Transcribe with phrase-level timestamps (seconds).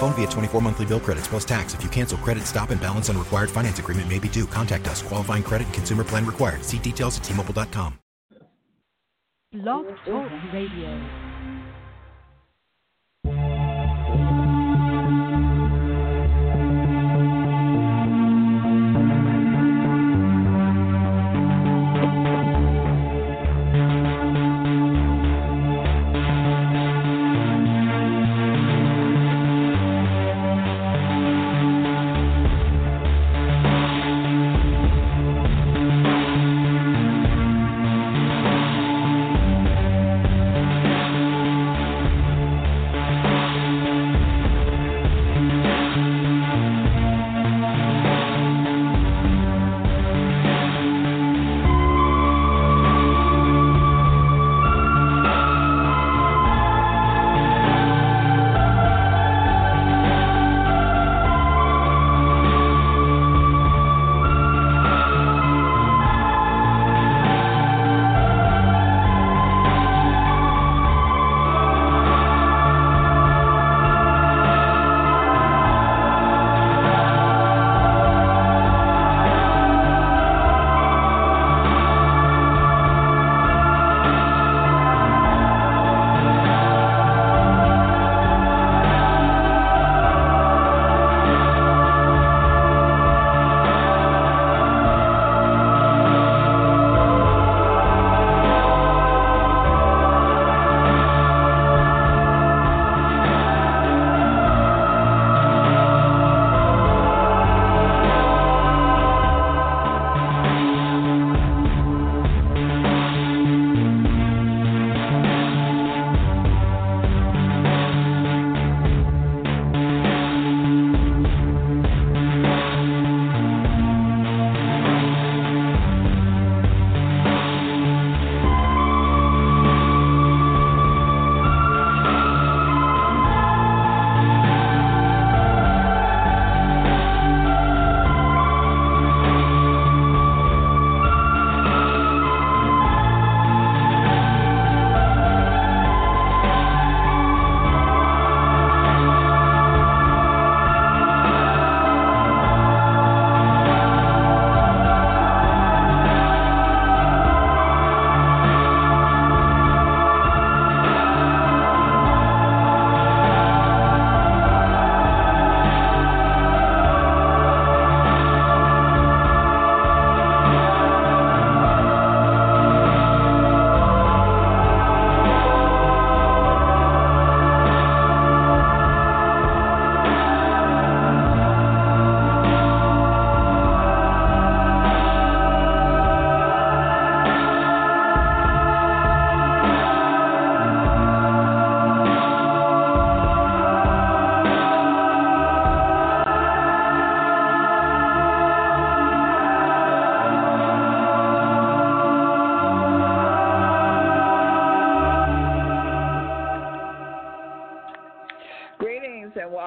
[0.00, 1.74] Phone via 24 monthly bill credits plus tax.
[1.74, 4.46] If you cancel credit, stop and balance on required finance agreement may be due.
[4.46, 5.02] Contact us.
[5.02, 6.64] Qualifying credit and consumer plan required.
[6.64, 7.98] See details at tmobile.com.
[9.52, 11.39] Blog Talk Radio.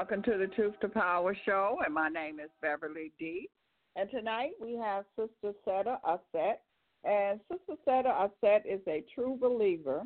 [0.04, 3.50] Welcome to the Truth to Power show, and my name is Beverly D.
[3.96, 6.60] And tonight we have Sister Seta Aset,
[7.06, 10.02] and Sister Seta Aset is a true believer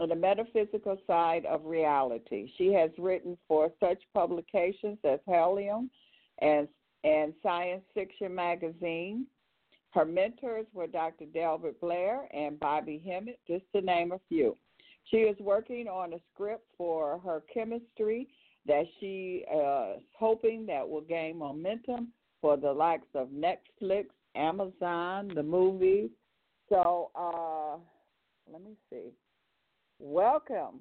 [0.00, 2.50] in the metaphysical side of reality.
[2.56, 5.90] She has written for such publications as Helium
[6.38, 6.66] and
[7.04, 9.26] and Science Fiction Magazine.
[9.90, 11.26] Her mentors were Dr.
[11.26, 14.56] Delbert Blair and Bobby Hemmitt, just to name a few.
[15.10, 18.28] She is working on a script for her Kemetstry
[18.66, 22.08] that she uh, is hoping that will gain momentum
[22.40, 26.10] for the likes of Netflix, Amazon, the movies.
[26.68, 27.78] So uh,
[28.52, 29.10] let me see.
[29.98, 30.80] Welcome,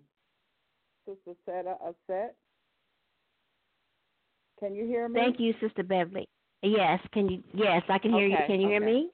[1.06, 2.32] Sister Seta Aset.
[4.60, 5.20] Can you hear me?
[5.20, 6.28] Thank you, Sister Beverly.
[6.62, 7.44] Yes, can you?
[7.54, 8.48] Yes, I can hear okay, you.
[8.48, 8.74] Can you okay.
[8.74, 9.10] hear me?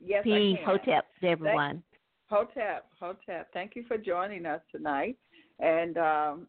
[0.00, 0.78] Yes, Peace, I can.
[0.78, 1.82] Hotep to everyone.
[2.26, 3.52] Hotep, Hotep.
[3.52, 5.16] Thank you for joining us tonight,
[5.60, 6.46] and um,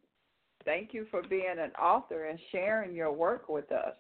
[0.66, 3.96] thank you for being an author and sharing your work with us.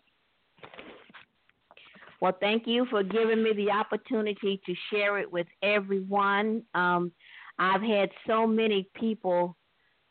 [2.22, 6.64] Well, thank you for giving me the opportunity to share it with everyone.
[6.74, 7.12] Um,
[7.60, 9.56] I've had so many people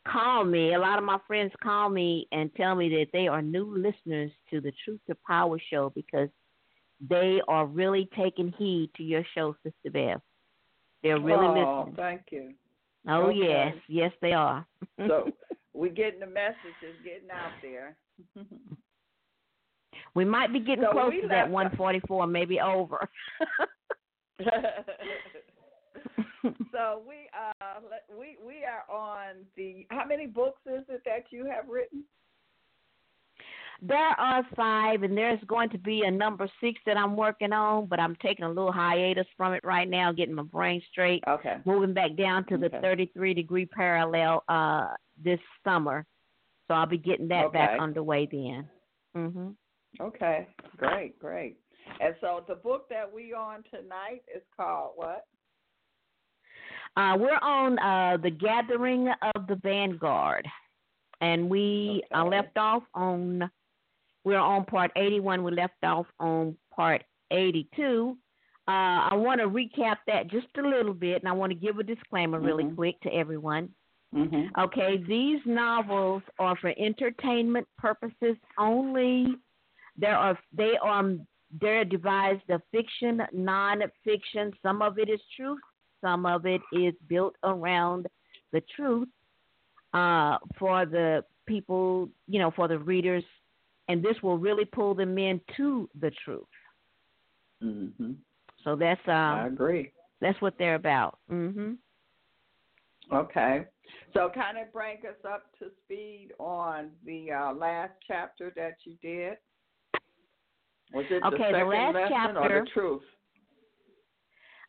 [0.07, 0.73] call me.
[0.73, 4.31] A lot of my friends call me and tell me that they are new listeners
[4.51, 6.29] to the Truth to Power show because
[7.09, 10.21] they are really taking heed to your show, Sister Bev.
[11.03, 11.95] They're really oh, listening.
[11.95, 12.53] thank you.
[13.07, 13.37] Oh okay.
[13.37, 14.65] yes, yes they are.
[14.97, 15.29] so
[15.75, 17.95] we're getting the messages getting out there.
[20.15, 23.07] we might be getting so close to that left- 144, maybe over.
[26.71, 27.79] so we uh
[28.19, 32.03] we we are on the how many books is it that you have written?
[33.81, 37.87] There are five, and there's going to be a number six that I'm working on,
[37.87, 41.57] but I'm taking a little hiatus from it right now, getting my brain straight, Okay.
[41.65, 42.79] moving back down to the Okay.
[42.81, 44.87] 33 degree parallel uh
[45.21, 46.05] this summer.
[46.67, 47.79] So I'll be getting that back Okay.
[47.79, 48.69] underway then.
[49.15, 49.55] Mhm.
[49.99, 50.47] Okay.
[50.77, 51.57] Great, great.
[51.99, 55.25] And so the book that we on tonight is called what?
[56.97, 60.47] Uh, we're on uh, the Gathering of the Vanguard,
[61.21, 63.49] and we uh, left off on.
[64.23, 65.43] We're on part 81.
[65.43, 68.17] We left off on part 82.
[68.67, 71.77] Uh, I want to recap that just a little bit, and I want to give
[71.77, 72.75] a disclaimer really Mhm.
[72.75, 73.75] quick to everyone.
[74.15, 74.49] Mhm.
[74.57, 79.35] Okay, these novels are for entertainment purposes only.
[79.97, 81.03] There are they are
[81.61, 84.53] they're devised of fiction, non-fiction.
[84.61, 85.59] Some of it is truth.
[86.01, 88.07] Some of it is built around
[88.51, 89.09] the truth
[89.93, 93.23] uh, for the people, you know, for the readers,
[93.87, 96.47] and this will really pull them into the truth.
[97.61, 98.15] Mhm.
[98.63, 99.91] So that's I um, agree.
[100.21, 101.19] that's what they're about.
[101.27, 101.73] hmm
[103.11, 103.65] Okay.
[104.13, 108.95] So kind of bring us up to speed on the uh, last chapter that you
[109.01, 109.37] did.
[110.93, 113.01] Was it the Okay, the second last lesson or the truth?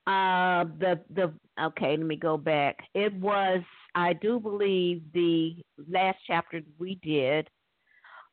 [0.07, 2.79] Uh, the the okay, let me go back.
[2.95, 3.63] It was,
[3.95, 5.57] I do believe, the
[5.91, 7.49] last chapter we did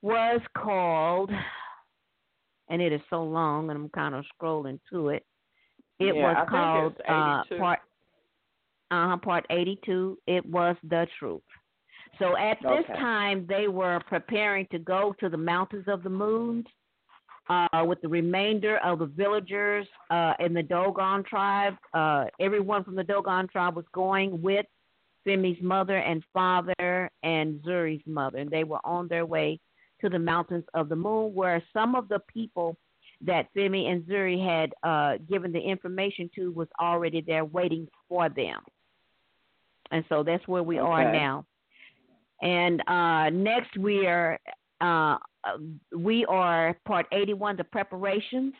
[0.01, 1.31] was called,
[2.69, 5.25] and it is so long, and I'm kind of scrolling to it.
[5.99, 7.79] It Yeah, I was think called uh part
[8.91, 10.17] uh part 82.
[10.27, 11.41] It was the truth.
[12.19, 16.63] So at this time, they were preparing to go to the mountains of the moon
[17.49, 21.75] uh, with the remainder of the villagers uh, in the Dogon tribe.
[21.93, 24.65] Uh, everyone from the Dogon tribe was going with
[25.25, 29.59] Femi's mother and father and Zuri's mother, and they were on their way
[30.01, 32.77] to the mountains of the moon, where some of the people
[33.21, 38.27] that Femi and Zuri had uh, given the information to was already there waiting for
[38.29, 38.61] them.
[39.93, 41.45] And so that's where we are now.
[42.41, 44.39] And uh, next we are
[44.81, 45.17] uh,
[45.95, 48.53] we are part 81, the preparations.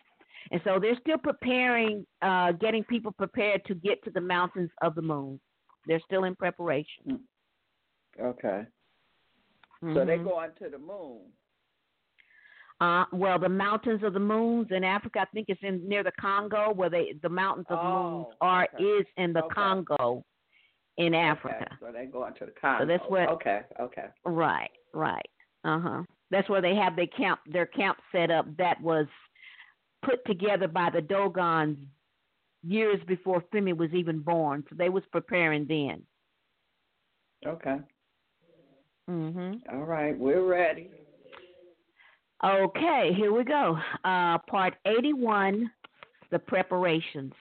[0.51, 4.93] And so they're still preparing, uh, getting people prepared to get to the mountains of
[4.93, 5.39] the moon.
[5.87, 7.21] They're still in preparation.
[8.21, 8.63] Okay.
[9.81, 11.21] So they're going to the moon.
[12.79, 16.11] Uh, well, the mountains of the moons in Africa, I think it's in near the
[16.19, 18.83] Congo, where they the mountains of Oh, moons are okay.
[18.83, 19.55] is in the Okay.
[19.55, 20.23] Congo,
[20.97, 21.55] in Africa.
[21.61, 21.75] Okay.
[21.79, 22.83] So they go going to the Congo.
[22.83, 23.61] So that's what- Okay.
[23.79, 24.05] Okay.
[24.25, 25.29] Right, right.
[25.63, 26.03] Uh huh.
[26.29, 29.07] That's where they have their camp their camp set up that was
[30.03, 31.77] put together by the Dogons
[32.63, 34.63] years before Femi was even born.
[34.69, 36.03] So they was preparing then.
[37.45, 37.79] Okay.
[39.09, 39.61] Mhm.
[39.71, 40.17] All right.
[40.17, 40.89] We're ready.
[42.43, 43.77] Okay, here we go.
[44.03, 45.71] Uh part 81,
[46.31, 47.33] the preparations.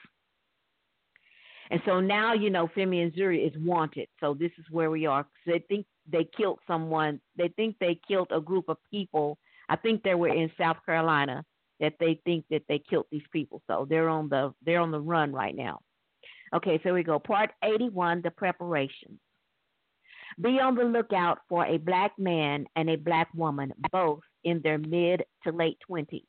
[1.73, 4.07] And so now you know Femi and Zuri is wanted.
[4.21, 5.27] So this is where we are.
[5.47, 7.19] They think they killed someone.
[7.39, 9.39] They think they killed a group of people.
[9.71, 11.43] I think they were in South Carolina
[11.81, 13.63] that they think that they killed these people.
[13.67, 15.81] So they're on the they're on the run right now.
[16.55, 17.19] Okay, so we go.
[17.19, 19.19] Part 81, the preparations.
[20.39, 24.77] Be on the lookout for a black man and a black woman, both in their
[24.77, 26.23] mid to late 20s.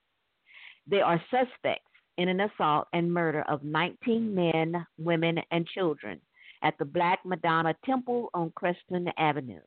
[0.88, 6.20] They are suspects in an assault and murder of 19 men, women, and children
[6.64, 9.62] at the Black Madonna Temple on Creston Avenue.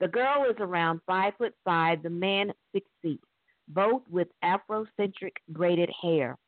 [0.00, 3.20] The girl is around five foot five, the man six feet,
[3.68, 6.38] both with Afrocentric braided hair.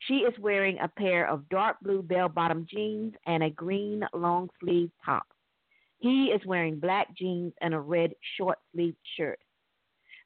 [0.00, 4.50] She is wearing a pair of dark blue bell bottom jeans and a green long
[4.60, 5.26] sleeve top.
[5.98, 9.38] He is wearing black jeans and a red short sleeved shirt.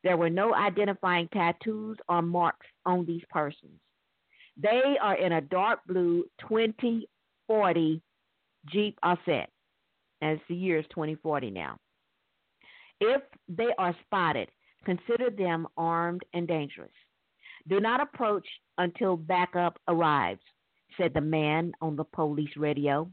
[0.02, 3.80] There were no identifying tattoos or marks on these persons.
[4.60, 8.02] They are in a dark blue 2040
[8.66, 9.50] Jeep Asset.
[10.20, 11.78] As the year is 2040 now.
[13.00, 14.50] If they are spotted,
[14.84, 16.90] consider them armed and dangerous.
[17.68, 18.46] Do not approach
[18.78, 20.40] until backup arrives,
[20.96, 23.08] said the man on the police radio.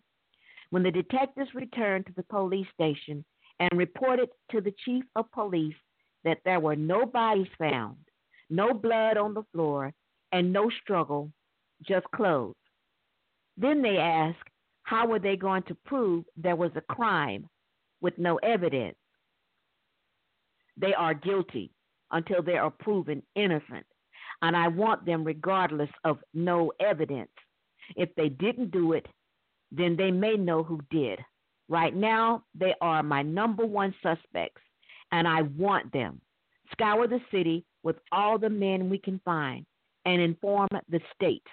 [0.71, 3.23] When the detectives returned to the police station
[3.59, 5.75] and reported to the chief of police
[6.23, 7.97] that there were no bodies found,
[8.49, 9.93] no blood on the floor,
[10.31, 11.31] and no struggle,
[11.83, 12.55] just clothes.
[13.57, 14.37] Then they ask,
[14.83, 17.47] how were they going to prove there was a crime
[18.01, 18.97] with no evidence?
[20.77, 21.71] They are guilty
[22.11, 23.85] until they are proven innocent.
[24.41, 27.31] And I want them regardless of no evidence.
[27.95, 29.07] If they didn't do it,
[29.71, 31.19] then they may know who did.
[31.67, 34.61] Right now, they are my number one suspects,
[35.11, 36.21] and I want them.
[36.71, 39.65] Scour the city with all the men we can find
[40.05, 41.45] and inform the state.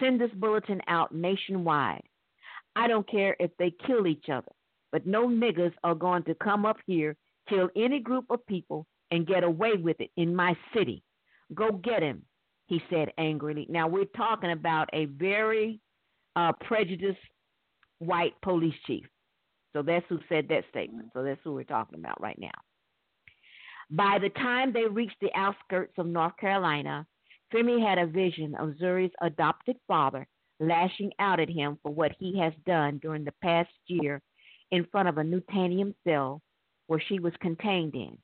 [0.00, 2.02] Send this bulletin out nationwide.
[2.76, 4.50] I don't care if they kill each other,
[4.92, 7.16] but no niggas are going to come up here,
[7.48, 11.02] kill any group of people, and get away with it in my city.
[11.54, 12.22] Go get him,
[12.66, 13.66] he said angrily.
[13.68, 15.80] Now, we're talking about a very
[16.34, 17.18] uh, prejudiced
[17.98, 19.06] white police chief.
[19.72, 21.10] So that's who said that statement.
[21.12, 22.50] So that's who we're talking about right now.
[23.90, 27.06] By the time they reached the outskirts of North Carolina,
[27.52, 30.26] Femi had a vision of Zuri's adopted father
[30.60, 34.20] lashing out at him for what he has done during the past year
[34.70, 36.40] in front of a Newtanium cell
[36.86, 38.16] where she was contained in.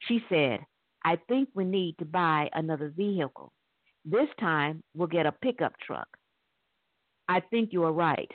[0.00, 0.60] She said,
[1.04, 3.52] I think we need to buy another vehicle.
[4.04, 6.08] This time we'll get a pickup truck.
[7.28, 8.30] I think you are right.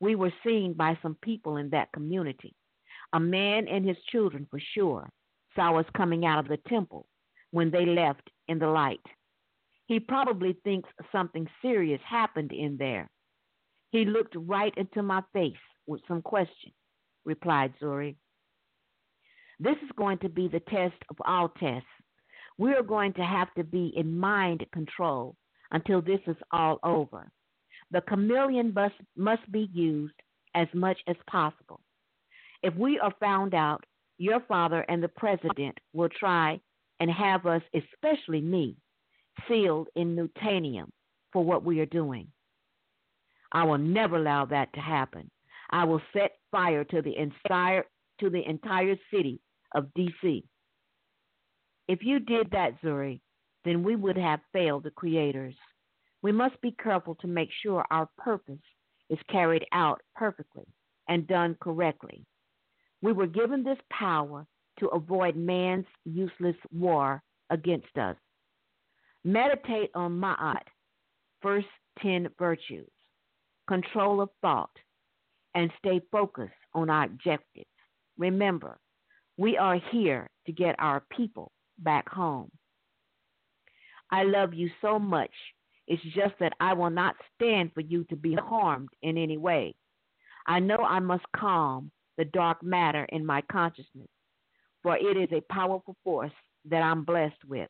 [0.00, 2.54] We were seen by some people in that community.
[3.12, 5.08] A man and his children, for sure,
[5.54, 7.06] saw us coming out of the temple
[7.50, 9.00] when they left in the light.
[9.92, 13.10] He probably thinks something serious happened in there.
[13.90, 15.52] He looked right into my face
[15.86, 16.72] with some question,
[17.26, 18.16] replied Zuri.
[19.60, 21.86] This is going to be the test of all tests.
[22.56, 25.36] We are going to have to be in mind control
[25.72, 27.30] until this is all over.
[27.90, 30.14] The chameleon must, must be used
[30.54, 31.82] as much as possible.
[32.62, 33.84] If we are found out,
[34.16, 36.60] your father and the president will try
[36.98, 38.78] and have us, especially me,
[39.48, 40.88] sealed in Newtanium
[41.32, 42.28] for what we are doing.
[43.52, 45.30] I will never allow that to happen.
[45.70, 47.84] I will set fire to the entire
[48.20, 49.40] to the entire city
[49.74, 50.44] of DC.
[51.88, 53.20] If you did that, Zuri,
[53.64, 55.54] then we would have failed the creators.
[56.22, 58.60] We must be careful to make sure our purpose
[59.10, 60.66] is carried out perfectly
[61.08, 62.24] and done correctly.
[63.02, 64.46] We were given this power
[64.78, 68.16] to avoid man's useless war against us.
[69.24, 70.64] Meditate on Ma'at,
[71.42, 71.68] first
[72.00, 72.90] 10 virtues,
[73.68, 74.70] control of thought,
[75.54, 77.66] and stay focused on our objectives.
[78.18, 78.78] Remember,
[79.36, 82.50] we are here to get our people back home.
[84.10, 85.30] I love you so much.
[85.86, 89.74] It's just that I will not stand for you to be harmed in any way.
[90.46, 94.08] I know I must calm the dark matter in my consciousness,
[94.82, 96.32] for it is a powerful force
[96.64, 97.68] that I'm blessed with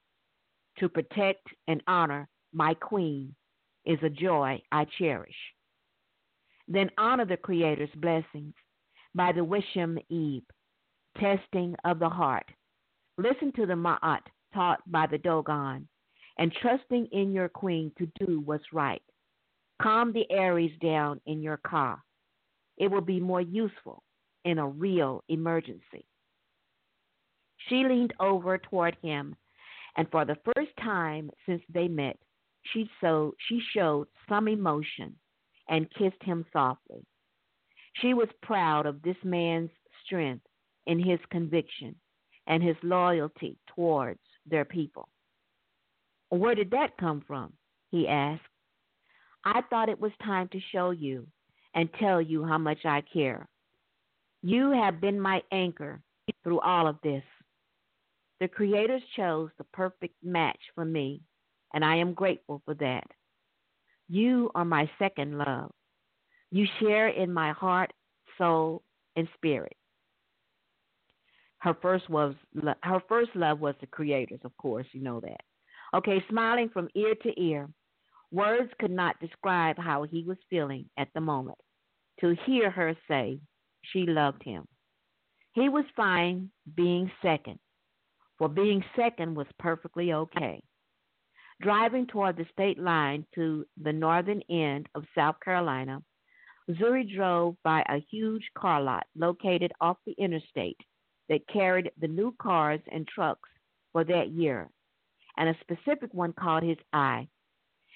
[0.78, 3.34] to protect and honor my queen
[3.84, 5.34] is a joy I cherish.
[6.68, 8.54] Then honor the Creator's blessings
[9.14, 10.44] by the Wisham Eve,
[11.18, 12.46] testing of the heart.
[13.18, 14.22] Listen to the Ma'at
[14.54, 15.86] taught by the Dogon,
[16.38, 19.02] and trusting in your queen to do what's right.
[19.80, 22.02] Calm the Aries down in your car.
[22.78, 24.02] It will be more useful
[24.44, 26.06] in a real emergency.
[27.68, 29.36] She leaned over toward him
[29.96, 30.51] and for the first
[30.82, 32.18] time since they met,
[32.72, 35.14] she, so, she showed some emotion
[35.68, 37.04] and kissed him softly.
[38.00, 39.70] She was proud of this man's
[40.04, 40.46] strength
[40.86, 41.94] in his conviction
[42.46, 45.08] and his loyalty towards their people.
[46.30, 47.52] Where did that come from?
[47.90, 48.42] he asked.
[49.44, 51.26] I thought it was time to show you
[51.74, 53.48] and tell you how much I care.
[54.42, 56.00] You have been my anchor
[56.42, 57.22] through all of this.
[58.42, 61.20] The creators chose the perfect match for me,
[61.74, 63.04] and I am grateful for that.
[64.08, 65.70] You are my second love.
[66.50, 67.92] You share in my heart,
[68.36, 68.82] soul,
[69.14, 69.76] and spirit.
[71.58, 72.34] Her first was
[72.82, 75.42] her first love was the creators, of course, you know that.
[75.94, 77.68] Okay, smiling from ear to ear.
[78.32, 81.58] Words could not describe how he was feeling at the moment.
[82.22, 83.38] To hear her say
[83.82, 84.66] she loved him.
[85.52, 87.60] He was fine being second
[88.42, 90.60] for being second was perfectly okay.
[91.60, 96.02] Driving toward the state line to the northern end of South Carolina,
[96.68, 100.80] Zuri drove by a huge car lot located off the interstate
[101.28, 103.48] that carried the new cars and trucks
[103.92, 104.68] for that year
[105.36, 107.28] and a specific one caught his eye.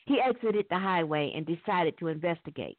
[0.06, 2.78] He exited the highway and decided to investigate.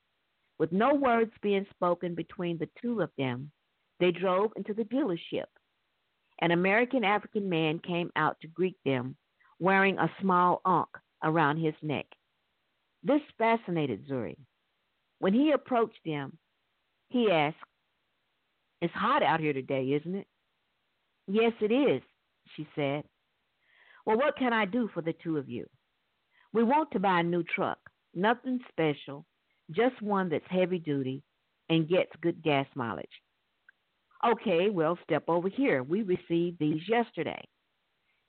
[0.58, 3.52] With no words being spoken between the two of them,
[4.00, 5.48] they drove into the dealership.
[6.40, 9.16] An American African man came out to greet them,
[9.60, 10.88] wearing a small ankh
[11.24, 12.06] around his neck.
[13.04, 14.38] This fascinated Zuri.
[15.20, 16.38] When he approached them,
[17.10, 17.56] he asked,
[18.82, 20.28] It's hot out here today, isn't it?
[21.28, 22.02] Yes, it is,
[22.56, 23.04] she said.
[24.06, 25.68] Well, what can I do for the two of you?
[26.54, 27.80] We want to buy a new truck.
[28.14, 29.26] Nothing special,
[29.72, 31.24] just one that's heavy duty
[31.70, 33.08] and gets good gas mileage.
[34.26, 35.84] Okay, well, step over here.
[35.84, 37.42] We received these yesterday.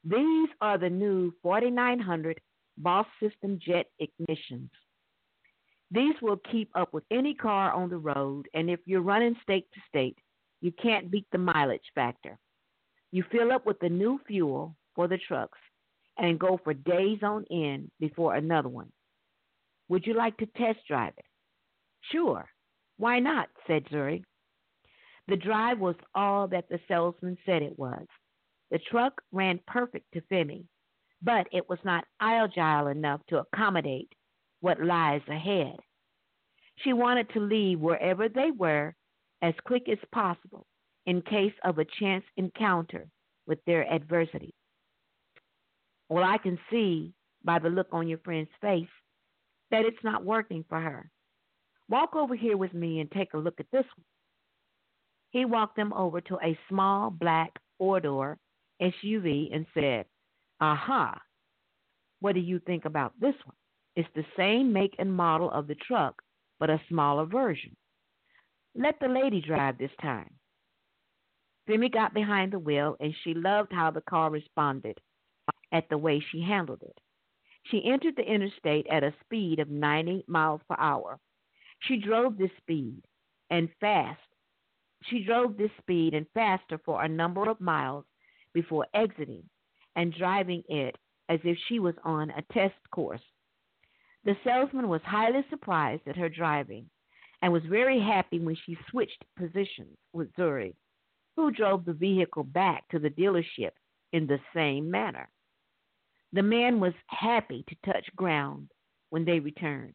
[0.04, 2.40] These are the new 4900
[2.76, 4.70] Boss System jet ignitions.
[5.90, 9.66] These will keep up with any car on the road, and if you're running state
[9.72, 10.18] to state,
[10.60, 12.38] you can't beat the mileage factor.
[13.10, 15.58] You fill up with the new fuel for the trucks
[16.18, 18.92] and go for days on end before another one.
[19.88, 21.24] Would you like to test drive it?
[22.12, 22.46] Sure.
[22.98, 23.48] Why not?
[23.66, 24.24] said Zuri.
[25.28, 28.06] The drive was all that the salesman said it was.
[28.70, 30.64] The truck ran perfect to Femi,
[31.22, 34.10] but it was not agile enough to accommodate
[34.60, 35.76] what lies ahead.
[36.76, 38.94] She wanted to leave wherever they were
[39.42, 40.66] as quick as possible
[41.04, 43.06] in case of a chance encounter
[43.46, 44.54] with their adversity.
[46.08, 47.12] Well, I can see
[47.44, 48.88] by the look on your friend's face
[49.70, 51.10] that it's not working for her.
[51.88, 54.04] Walk over here with me and take a look at this one.
[55.30, 58.38] He walked them over to a small black four door
[58.80, 60.06] SUV and said,
[60.60, 61.20] Aha,
[62.20, 63.56] what do you think about this one?
[63.94, 66.22] It's the same make and model of the truck,
[66.58, 67.76] but a smaller version.
[68.74, 70.30] Let the lady drive this time.
[71.68, 74.98] Femi got behind the wheel and she loved how the car responded
[75.72, 76.98] at the way she handled it.
[77.64, 81.18] She entered the interstate at a speed of 90 miles per hour.
[81.80, 83.02] She drove this speed
[83.50, 84.20] and fast
[85.04, 88.04] she drove this speed and faster for a number of miles
[88.52, 89.44] before exiting
[89.96, 90.96] and driving it
[91.28, 93.20] as if she was on a test course.
[94.24, 96.90] The salesman was highly surprised at her driving
[97.42, 100.74] and was very happy when she switched positions with Zuri,
[101.36, 103.70] who drove the vehicle back to the dealership
[104.12, 105.28] in the same manner.
[106.32, 108.70] The man was happy to touch ground
[109.10, 109.94] when they returned.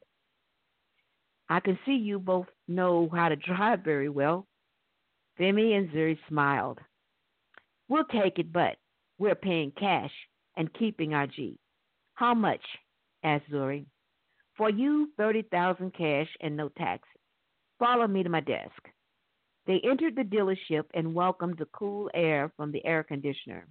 [1.49, 4.47] I can see you both know how to drive very well,
[5.39, 6.79] Femi and Zuri smiled.
[7.87, 8.77] We'll take it, but
[9.17, 10.11] we're paying cash
[10.55, 11.59] and keeping our Jeep.
[12.15, 12.61] How much?
[13.23, 13.85] asked Zuri.
[14.57, 17.09] For you, 30000 cash and no taxes.
[17.79, 18.89] Follow me to my desk.
[19.65, 23.67] They entered the dealership and welcomed the cool air from the air conditioner.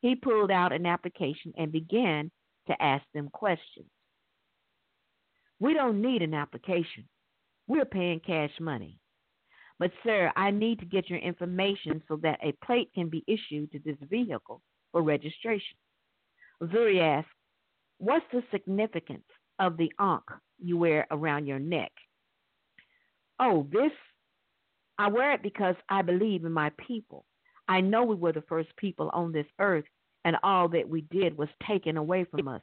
[0.00, 2.30] He pulled out an application and began
[2.68, 3.90] to ask them questions.
[5.60, 7.08] We don't need an application.
[7.66, 8.98] We're paying cash money.
[9.78, 13.72] But, sir, I need to get your information so that a plate can be issued
[13.72, 14.62] to this vehicle
[14.92, 15.76] for registration.
[16.62, 17.28] Zuri asked,
[17.98, 19.24] What's the significance
[19.58, 20.24] of the ankh
[20.58, 21.92] you wear around your neck?
[23.38, 23.92] Oh, this,
[24.98, 27.24] I wear it because I believe in my people.
[27.68, 29.84] I know we were the first people on this earth,
[30.24, 32.62] and all that we did was taken away from us.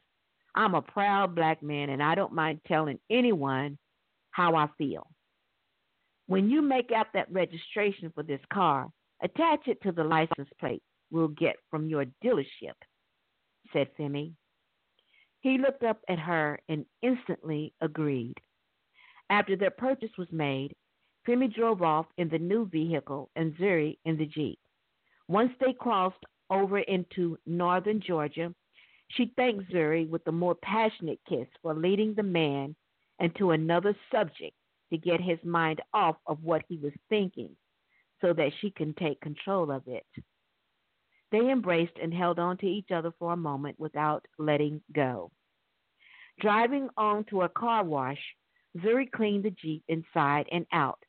[0.55, 3.77] I'm a proud black man, and I don't mind telling anyone
[4.31, 5.07] how I feel.
[6.27, 8.89] When you make out that registration for this car,
[9.21, 10.81] attach it to the license plate
[11.11, 12.75] we'll get from your dealership,
[13.71, 14.33] said Femi.
[15.41, 18.35] He looked up at her and instantly agreed.
[19.29, 20.73] After their purchase was made,
[21.27, 24.59] Femi drove off in the new vehicle and Zuri in the Jeep.
[25.27, 28.53] Once they crossed over into northern Georgia,
[29.09, 32.75] she thanked Zuri with a more passionate kiss for leading the man
[33.19, 34.55] into another subject
[34.93, 37.49] to get his mind off of what he was thinking
[38.21, 40.05] so that she can take control of it.
[41.31, 45.31] They embraced and held on to each other for a moment without letting go.
[46.39, 48.19] Driving on to a car wash,
[48.77, 50.99] Zuri cleaned the Jeep inside and out,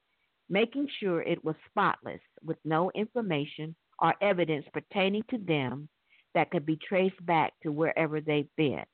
[0.48, 5.90] making sure it was spotless with no information or evidence pertaining to them
[6.34, 8.84] that could be traced back to wherever they'd been.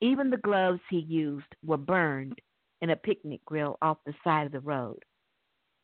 [0.00, 2.40] Even the gloves he used were burned
[2.80, 4.98] in a picnic grill off the side of the road.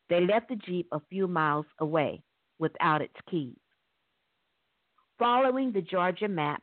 [0.09, 2.23] They left the Jeep a few miles away
[2.59, 3.57] without its keys.
[5.19, 6.61] Following the Georgia map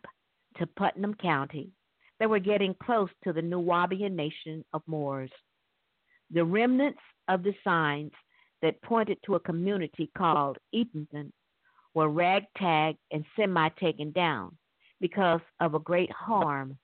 [0.59, 1.71] to Putnam County,
[2.21, 5.31] they were getting close to the Nuwaubian Nation of Moors.
[6.31, 8.13] The remnants of the signs
[8.63, 11.33] that pointed to a community called Eatonton
[11.95, 14.57] were ragtag and semi taken down
[15.01, 16.79] because of a great harm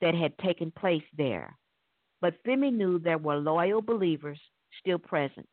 [0.00, 1.56] that had taken place there.
[2.20, 4.40] But Femi knew there were loyal believers
[4.78, 5.48] still present.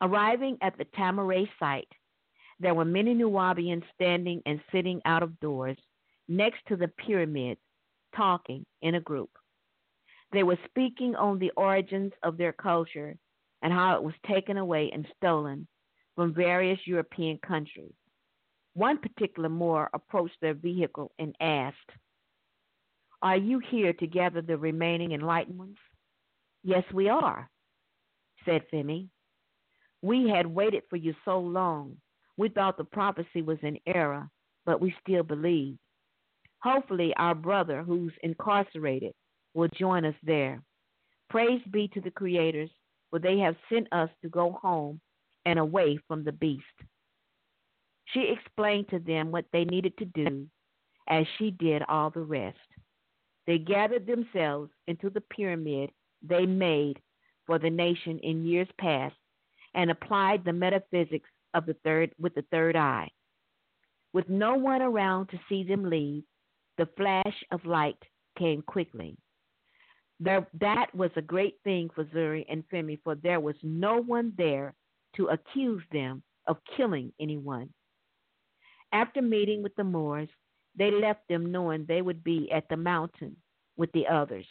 [0.00, 1.88] Arriving at the Tama-Re site,
[2.58, 5.78] there were many Nuwaubians standing and sitting out of doors
[6.28, 7.60] next to the pyramids,
[8.14, 9.30] talking in a group.
[10.32, 13.16] They were speaking on the origins of their culture
[13.62, 15.66] and how it was taken away and stolen
[16.14, 17.94] from various European countries.
[18.74, 21.90] One particular Moor approached their vehicle and asked,
[23.22, 25.76] Are you here to gather the remaining enlightened ones?
[26.62, 27.48] Yes, we are,
[28.44, 29.08] said Femi.
[30.02, 31.96] We had waited for you so long.
[32.36, 34.28] We thought the prophecy was in error,
[34.64, 35.78] but we still believe.
[36.58, 39.12] Hopefully, our brother who's incarcerated
[39.54, 40.62] will join us there.
[41.30, 42.70] Praise be to the creators,
[43.10, 45.00] for they have sent us to go home
[45.44, 46.64] and away from the beast.
[48.12, 50.46] She explained to them what they needed to do,
[51.08, 52.58] as she did all the rest.
[53.46, 55.90] They gathered themselves into the pyramid
[56.22, 57.00] they made
[57.46, 59.14] for the nation in years past
[59.74, 63.10] and applied the metaphysics of the third with the third eye.
[64.12, 66.24] With no one around to see them leave,
[66.78, 68.02] the flash of light
[68.38, 69.16] came quickly.
[70.18, 74.32] There, that was a great thing for Zuri and Femi, for there was no one
[74.36, 74.74] there
[75.16, 77.68] to accuse them of killing anyone.
[78.92, 80.28] After meeting with the Moors,
[80.76, 83.36] they left them knowing they would be at the mountain
[83.76, 84.46] with the others.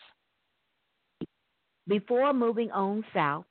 [1.87, 3.45] Before moving on south,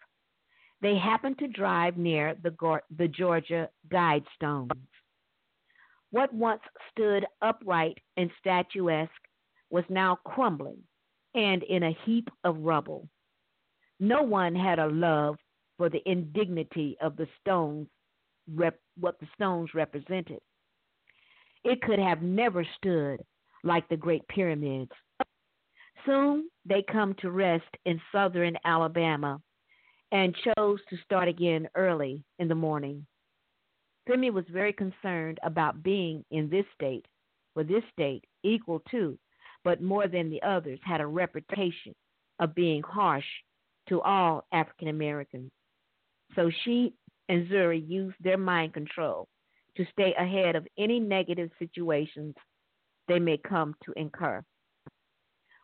[0.83, 4.71] they happened to drive near the, the Georgia guide stones.
[6.11, 6.61] What once
[6.91, 9.11] stood upright and statuesque
[9.71, 10.79] was now crumbling
[11.35, 13.09] and in a heap of rubble.
[13.99, 15.37] No one had a love
[15.77, 17.89] for the indignity of the stones,
[18.53, 20.41] rep, what the stones represented.
[21.65, 23.21] It could have never stood
[23.63, 24.93] like the Great Pyramids.
[26.05, 29.41] Soon they come to rest in southern Alabama
[30.13, 33.07] and chose to start again early in the morning.
[34.09, 37.07] Femi was very concerned about being in this state,
[37.55, 39.19] for this state, equal to
[39.65, 41.95] but more than the others, had a reputation
[42.39, 43.25] of being harsh
[43.89, 45.51] to all African Americans.
[46.37, 46.93] So she
[47.29, 49.29] and Zuri used their mind control
[49.77, 52.35] to stay ahead of any negative situations
[53.09, 54.43] they may come to incur.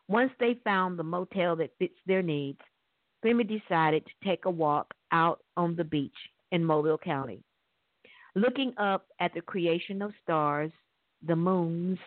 [0.07, 2.59] Once they found the motel that fits their needs,
[3.23, 6.15] Femi decided to take a walk out on the beach
[6.51, 7.43] in Mobile County.
[8.35, 10.71] Looking up at the creation of stars,
[11.25, 11.99] the moons,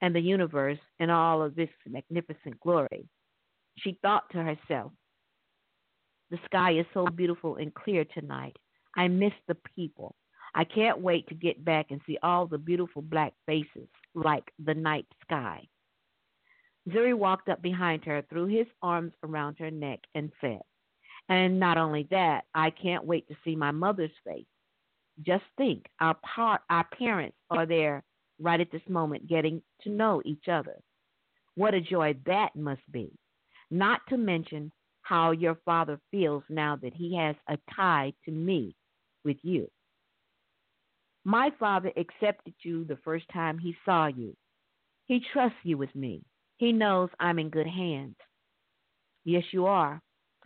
[0.00, 3.06] and the universe in all of this magnificent glory.
[3.78, 4.92] She thought to herself,
[6.30, 8.56] The sky is so beautiful and clear tonight.
[8.96, 10.14] I miss the people.
[10.56, 14.72] I can't wait to get back and see all the beautiful black faces like the
[14.72, 15.68] night sky.
[16.88, 20.62] Zuri walked up behind her, threw his arms around her neck, and said,
[21.28, 24.46] And not only that, I can't wait to see my mother's face.
[25.26, 28.02] Just think, our, par- our parents are there
[28.40, 30.80] right at this moment getting to know each other.
[31.54, 33.12] What a joy that must be.
[33.70, 38.74] Not to mention how your father feels now that he has a tie to me
[39.22, 39.68] with you.
[41.26, 44.36] My father accepted you the first time he saw you.
[45.06, 46.22] He trusts you with me.
[46.58, 48.14] He knows I'm in good hands.
[49.24, 50.00] Yes, you are.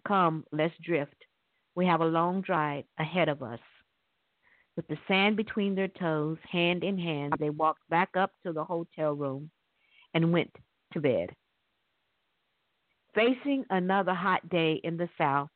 [0.08, 1.26] Come, let's drift.
[1.74, 3.58] We have a long drive ahead of us.
[4.74, 8.64] With the sand between their toes, hand in hand, they walked back up to the
[8.64, 9.50] hotel room
[10.14, 10.56] and went
[10.94, 11.28] to bed.
[13.14, 15.50] Facing another hot day in the South,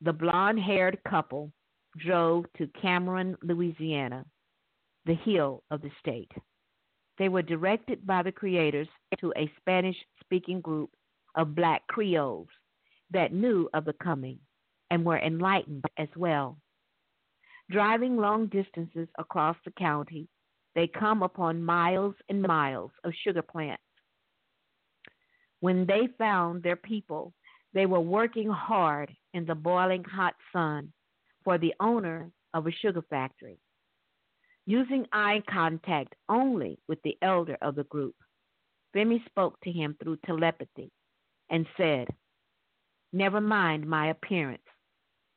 [0.00, 1.52] the blonde haired couple
[1.98, 4.24] drove to Cameron, Louisiana,
[5.06, 6.30] the hill of the state.
[7.18, 8.88] They were directed by the creators
[9.20, 10.90] to a Spanish speaking group
[11.34, 12.48] of black Creoles
[13.10, 14.38] that knew of the coming
[14.90, 16.58] and were enlightened as well.
[17.70, 20.28] Driving long distances across the county,
[20.74, 23.82] they come upon miles and miles of sugar plants.
[25.60, 27.32] When they found their people,
[27.72, 30.92] they were working hard in the boiling hot sun
[31.44, 33.58] for the owner of a sugar factory.
[34.66, 38.14] Using eye contact only with the elder of the group,
[38.94, 40.90] Femi spoke to him through telepathy
[41.50, 42.08] and said,
[43.12, 44.62] Never mind my appearance.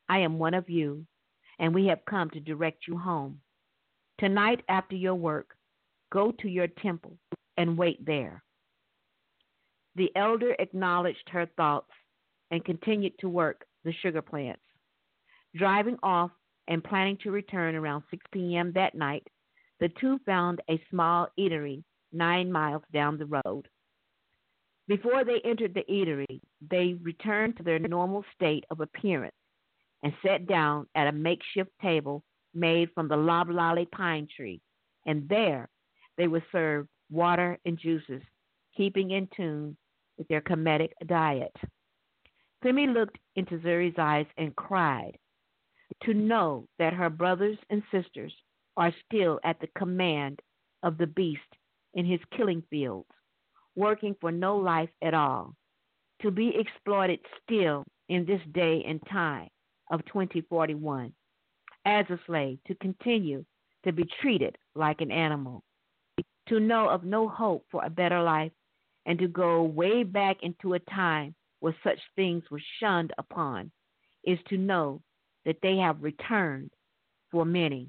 [0.08, 1.06] I am one of you
[1.58, 3.40] and we have come to direct you home.
[4.18, 5.56] Tonight, after your work,
[6.12, 7.16] go to your temple
[7.56, 8.42] and wait there.
[9.94, 11.90] The elder acknowledged her thoughts
[12.50, 14.60] and continued to work the sugar plants.
[15.54, 16.30] Driving off
[16.68, 18.72] and planning to return around 6 p.m.
[18.74, 19.26] that night,
[19.80, 23.68] the two found a small eatery nine miles down the road.
[24.88, 29.34] Before they entered the eatery, they returned to their normal state of appearance
[30.02, 32.22] and sat down at a makeshift table
[32.54, 34.60] made from the loblolly pine tree,
[35.04, 35.68] and there
[36.16, 38.22] they were served water and juices,
[38.76, 39.76] keeping in tune
[40.16, 41.54] with their Kemetic diet.
[42.64, 45.18] Femi looked into Zuri's eyes and cried
[46.04, 48.34] to know that her brothers and sisters
[48.76, 50.40] are still at the command
[50.82, 51.40] of the beast
[51.94, 53.08] in his killing fields,
[53.74, 55.54] working for no life at all,
[56.22, 59.48] to be exploited still in this day and time
[59.90, 61.12] of 2041
[61.84, 63.44] as a slave, to continue
[63.84, 65.62] to be treated like an animal,
[66.48, 68.52] to know of no hope for a better life,
[69.06, 73.70] and to go way back into a time where such things were shunned upon,
[74.24, 75.00] is to know
[75.46, 76.70] that they have returned
[77.30, 77.88] for many.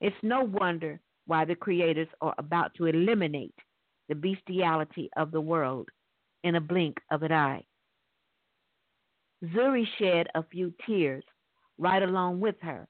[0.00, 3.54] It's no wonder why the creators are about to eliminate
[4.08, 5.88] the bestiality of the world
[6.42, 7.64] in a blink of an eye.
[9.44, 11.24] Zuri shed a few tears
[11.78, 12.86] right along with her,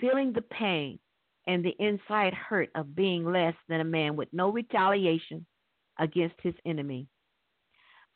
[0.00, 0.98] feeling the pain
[1.46, 5.44] and the inside hurt of being less than a man with no retaliation
[5.98, 7.06] against his enemy.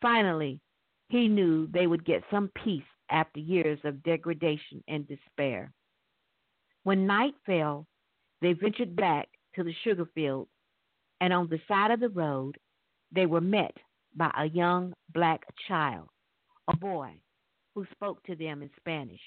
[0.01, 0.61] Finally,
[1.09, 5.73] he knew they would get some peace after years of degradation and despair.
[6.83, 7.87] When night fell,
[8.41, 10.49] they ventured back to the sugar field,
[11.21, 12.57] and on the side of the road,
[13.13, 13.77] they were met
[14.15, 16.09] by a young black child,
[16.69, 17.13] a boy,
[17.75, 19.21] who spoke to them in Spanish.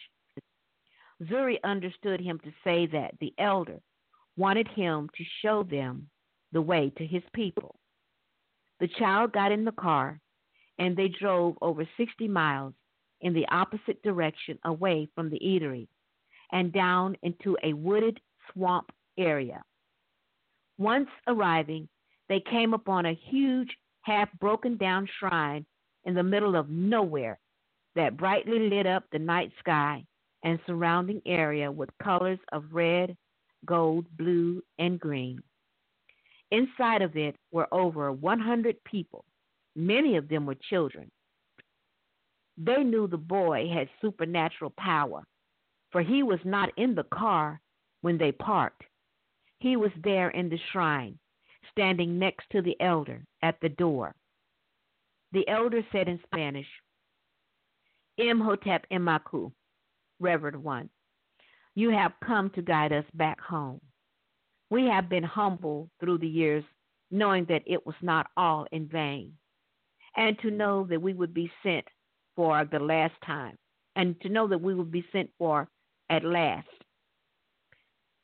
[1.24, 3.80] Zuri understood him to say that the elder
[4.36, 6.10] wanted him to show them
[6.52, 7.76] the way to his people.
[8.80, 10.20] The child got in the car
[10.80, 12.74] and they drove over 60 miles
[13.24, 15.88] in the opposite direction away from the eatery
[16.52, 18.20] and down into a wooded
[18.52, 19.64] swamp area.
[20.78, 21.88] Once arriving,
[22.30, 23.70] they came upon a huge,
[24.02, 25.66] half broken down shrine
[26.04, 27.40] in the middle of nowhere
[27.96, 30.04] that brightly lit up the night sky
[30.44, 33.16] and surrounding area with colors of red,
[33.66, 35.42] gold, blue, and green.
[36.52, 39.24] Inside of it were over 100 people.
[39.76, 41.10] Many of them were children.
[42.58, 45.26] They knew the boy had supernatural power,
[45.92, 47.60] for he was not in the car
[48.02, 48.84] when they parked.
[49.60, 51.18] He was there in the shrine,
[51.72, 54.16] standing next to the elder at the door.
[55.32, 56.68] The elder said in Spanish,
[58.18, 59.52] Imhotep Imaku,
[60.20, 60.90] Reverend One,
[61.74, 63.82] you have come to guide us back home.
[64.70, 66.64] We have been humble through the years,
[67.10, 69.34] knowing that it was not all in vain,
[70.16, 71.86] and to know that we would be sent
[72.36, 73.56] for the last time,
[73.96, 75.68] and to know that we will be sent for
[76.10, 76.68] at last.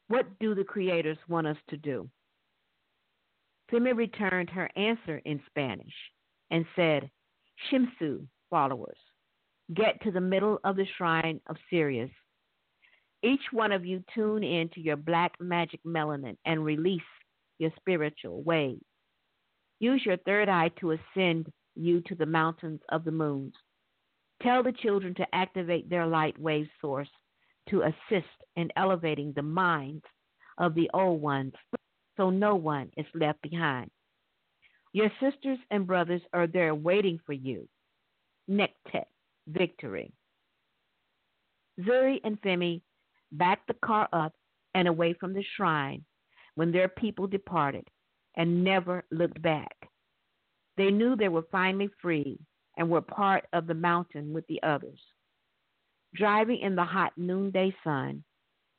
[0.08, 2.10] What do the creators want us to do?
[3.72, 5.94] Femi returned her answer in Spanish
[6.50, 7.10] and said,
[7.72, 8.98] Shimsu followers,
[9.74, 12.10] get to the middle of the shrine of Sirius.
[13.22, 17.02] Each one of you tune in to your black magic melanin and release
[17.60, 18.82] your spiritual waves.
[19.80, 23.54] Use your third eye to ascend you to the mountains of the moons.
[24.42, 27.10] Tell the children to activate their light wave source
[27.70, 30.04] to assist in elevating the minds
[30.58, 31.54] of the old ones
[32.18, 33.90] so no one is left behind.
[34.94, 37.68] Your sisters and brothers are there waiting for you.
[38.50, 39.06] Nektet
[39.48, 40.12] victory.
[41.80, 42.82] Zuri and Femi
[43.32, 44.34] backed the car up
[44.74, 46.04] and away from the shrine
[46.56, 47.88] when their people departed
[48.36, 49.76] and never looked back.
[50.78, 52.40] They knew they were finally free
[52.80, 55.00] and were part of the mountain with the others.
[56.16, 58.24] Driving in the hot noonday sun,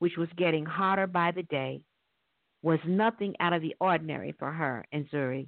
[0.00, 1.84] which was getting hotter by the day,
[2.62, 5.46] was nothing out of the ordinary for her and Zuri.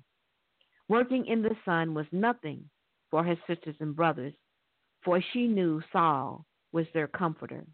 [0.89, 2.71] Working in the sun was nothing
[3.11, 4.35] for her sisters and brothers
[5.05, 7.65] for she knew Saul was their comforter.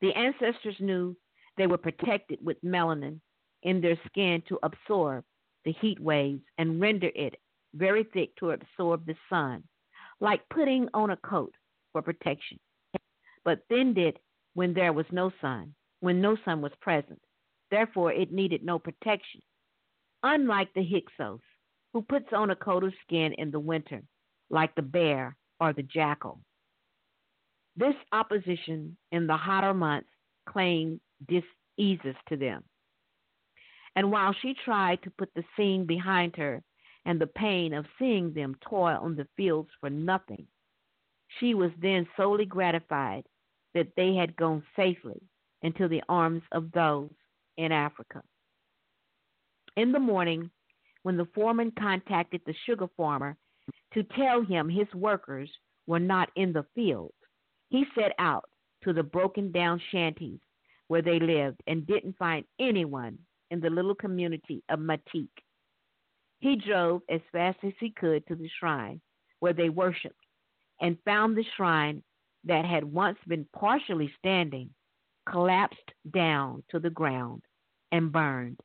[0.00, 1.16] The ancestors knew
[1.56, 3.20] they were protected with melanin
[3.62, 5.24] in their skin to absorb
[5.64, 7.36] the heat waves and render it
[7.74, 9.62] very thick to absorb the sun,
[10.20, 11.54] like putting on a coat
[11.92, 12.58] for protection,
[13.44, 14.18] but thinned it
[14.54, 17.20] when there was no sun, when no sun was present.
[17.70, 19.40] Therefore, it needed no protection.
[20.22, 21.40] Unlike the Hyksos,
[21.92, 24.02] who puts on a coat of skin in the winter,
[24.50, 26.40] like the bear or the jackal.
[27.76, 30.08] This opposition in the hotter months
[30.48, 32.64] claimed diseases to them.
[33.96, 36.62] And while she tried to put the scene behind her
[37.04, 40.46] and the pain of seeing them toil on the fields for nothing,
[41.38, 43.24] she was then solely gratified
[43.74, 45.20] that they had gone safely
[45.62, 47.10] into the arms of those
[47.56, 48.22] in Africa.
[49.76, 50.50] In the morning,
[51.02, 53.36] when the foreman contacted the sugar farmer
[53.94, 55.50] to tell him his workers
[55.86, 57.12] were not in the field,
[57.68, 58.44] he set out
[58.82, 60.40] to the broken down shanties
[60.88, 63.18] where they lived and didn't find anyone
[63.50, 65.28] in the little community of Matique.
[66.40, 69.00] He drove as fast as he could to the shrine
[69.40, 70.24] where they worshiped
[70.80, 72.02] and found the shrine
[72.44, 74.70] that had once been partially standing
[75.30, 77.42] collapsed down to the ground
[77.92, 78.58] and burned.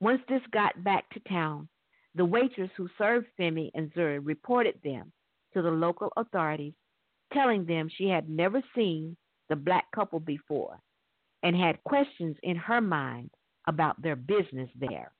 [0.00, 1.68] Once this got back to town,
[2.14, 5.12] the waitress who served Femi and Zuri reported them
[5.52, 6.74] to the local authorities,
[7.32, 9.16] telling them she had never seen
[9.48, 10.80] the black couple before
[11.42, 13.30] and had questions in her mind
[13.66, 15.12] about their business there.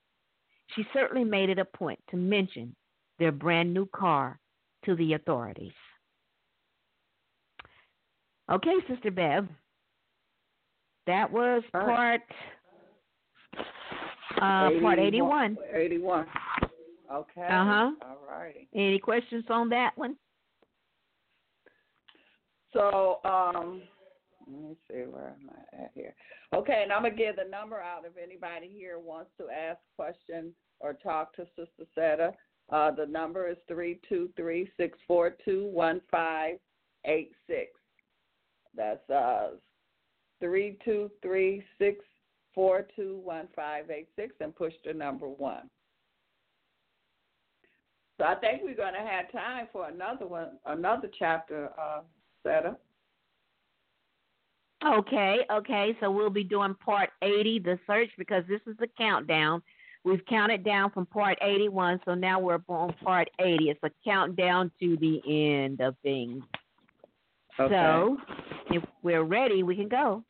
[0.75, 2.75] She certainly made it a point to mention
[3.19, 4.39] their brand new car
[4.85, 5.73] to the authorities.
[8.51, 9.49] Okay, Sister Bev.
[11.07, 12.23] That was part
[14.37, 15.57] uh, part 81.
[15.73, 16.27] 81.
[17.13, 17.43] Okay.
[17.43, 17.91] Uh huh.
[18.03, 18.69] All righty.
[18.75, 20.17] Any questions on that one?
[22.73, 23.83] So, um,
[24.47, 26.15] let me see where am I at here.
[26.55, 30.53] Okay, and I'm gonna give the number out if anybody here wants to ask questions
[30.81, 32.33] or talk to Sister Seta.
[32.71, 36.57] Uh, the number is three two three six four two one five
[37.05, 37.71] eight six.
[38.77, 39.51] That's uh
[40.41, 42.05] three two three six
[42.55, 45.69] four two one five eight six and push the number one.
[48.19, 52.03] So I think we're to have time for another one, another chapter, uh,
[52.45, 52.77] Seta.
[54.87, 55.97] Okay, okay.
[56.01, 59.63] So we'll be doing part 80, the search, because this is the countdown.
[60.05, 63.71] We've counted down from part 81, so now we're on part 80.
[63.71, 66.43] It's a countdown to the end of things.
[67.59, 67.75] Okay.
[67.75, 68.19] So
[68.71, 70.23] if we're ready, we can go.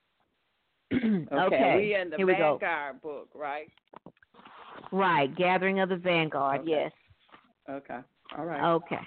[0.92, 1.26] okay.
[1.32, 1.76] okay.
[1.76, 2.58] We in the Here we go.
[2.60, 3.66] Vanguard book, right?
[4.92, 6.70] Right, Gathering of the Vanguard, Okay.
[6.70, 6.92] yes.
[7.68, 7.98] Okay.
[8.38, 8.74] All right.
[8.74, 9.00] Okay.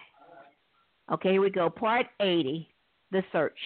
[1.14, 1.70] Okay, here we go.
[1.70, 2.68] Part 80,
[3.12, 3.58] the search.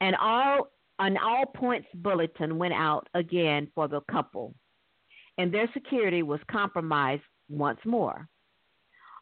[0.00, 4.54] An all an all points bulletin went out again for the couple,
[5.38, 8.28] and their security was compromised once more.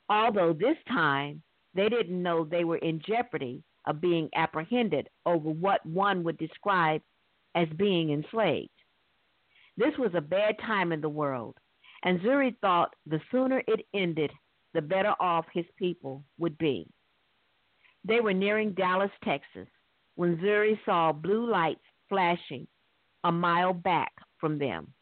[0.08, 1.42] Although this time
[1.74, 7.00] they didn't know they were in jeopardy of being apprehended over what one would describe
[7.54, 8.70] as being enslaved.
[9.76, 11.56] This was a bad time in the world,
[12.04, 14.32] and Zuri thought the sooner it ended,
[14.74, 16.86] the better off his people would be.
[18.04, 19.68] They were nearing Dallas, Texas,
[20.18, 22.66] when Zuri saw blue lights flashing
[23.22, 24.92] a mile back from them.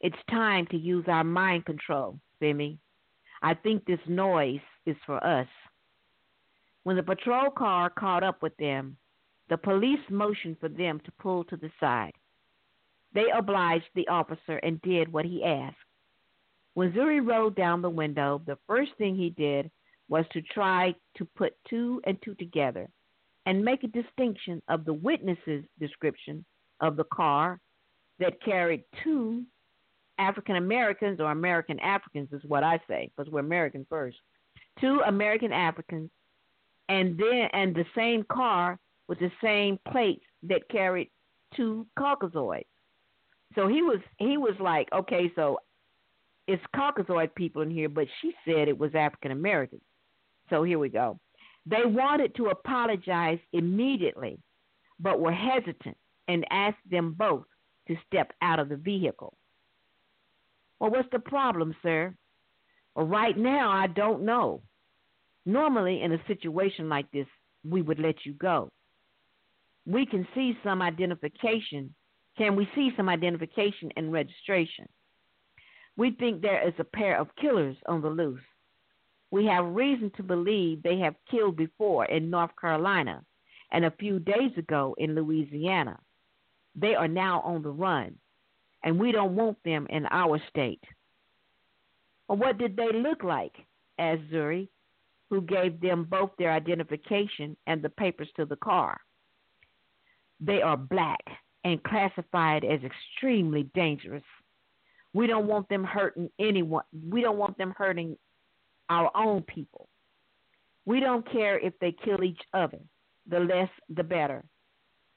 [0.00, 2.78] It's time to use our mind control, Femi.
[3.42, 5.48] I think this noise is for us.
[6.84, 8.96] When the patrol car caught up with them,
[9.50, 12.14] the police motioned for them to pull to the side.
[13.12, 15.74] They obliged the officer and did what he asked.
[16.74, 19.68] When Zuri rolled down the window, the first thing he did
[20.08, 22.88] was to try to put two and two together
[23.46, 26.44] and make a distinction of the witness's description
[26.80, 27.60] of the car
[28.18, 29.44] that carried two
[30.18, 34.16] African Americans or American Africans is what I say because we're American first.
[34.80, 36.10] Two American Africans
[36.88, 38.78] and then and the same car
[39.08, 41.10] with the same plates that carried
[41.56, 42.66] two Caucasoids.
[43.54, 45.58] So he was he was like, okay, so
[46.46, 49.82] it's Caucasoid people in here, but she said it was African Americans.
[50.50, 51.18] So here we go.
[51.66, 54.38] They wanted to apologize immediately,
[55.00, 55.96] but were hesitant
[56.28, 57.46] and asked them both
[57.88, 59.36] to step out of the vehicle.
[60.78, 62.14] Well, what's the problem, sir?
[62.94, 64.62] Well, right now, I don't know.
[65.46, 67.26] Normally, in a situation like this,
[67.68, 68.70] we would let you go.
[69.86, 71.94] We can see some identification.
[72.38, 74.86] Can we see some identification and registration?
[75.96, 78.40] We think there is a pair of killers on the loose.
[79.30, 83.24] We have reason to believe they have killed before in North Carolina
[83.72, 85.98] and a few days ago in Louisiana.
[86.76, 88.16] They are now on the run,
[88.82, 90.82] and we don't want them in our state.
[92.28, 93.54] Well, what did they look like?
[93.98, 94.68] asked Zuri,
[95.30, 99.00] who gave them both their identification and the papers to the car.
[100.40, 101.22] They are black
[101.64, 104.22] and classified as extremely dangerous.
[105.12, 106.84] We don't want them hurting anyone.
[107.08, 108.16] We don't want them hurting
[108.88, 109.88] our own people.
[110.86, 112.78] We don't care if they kill each other.
[113.28, 114.44] The less, the better.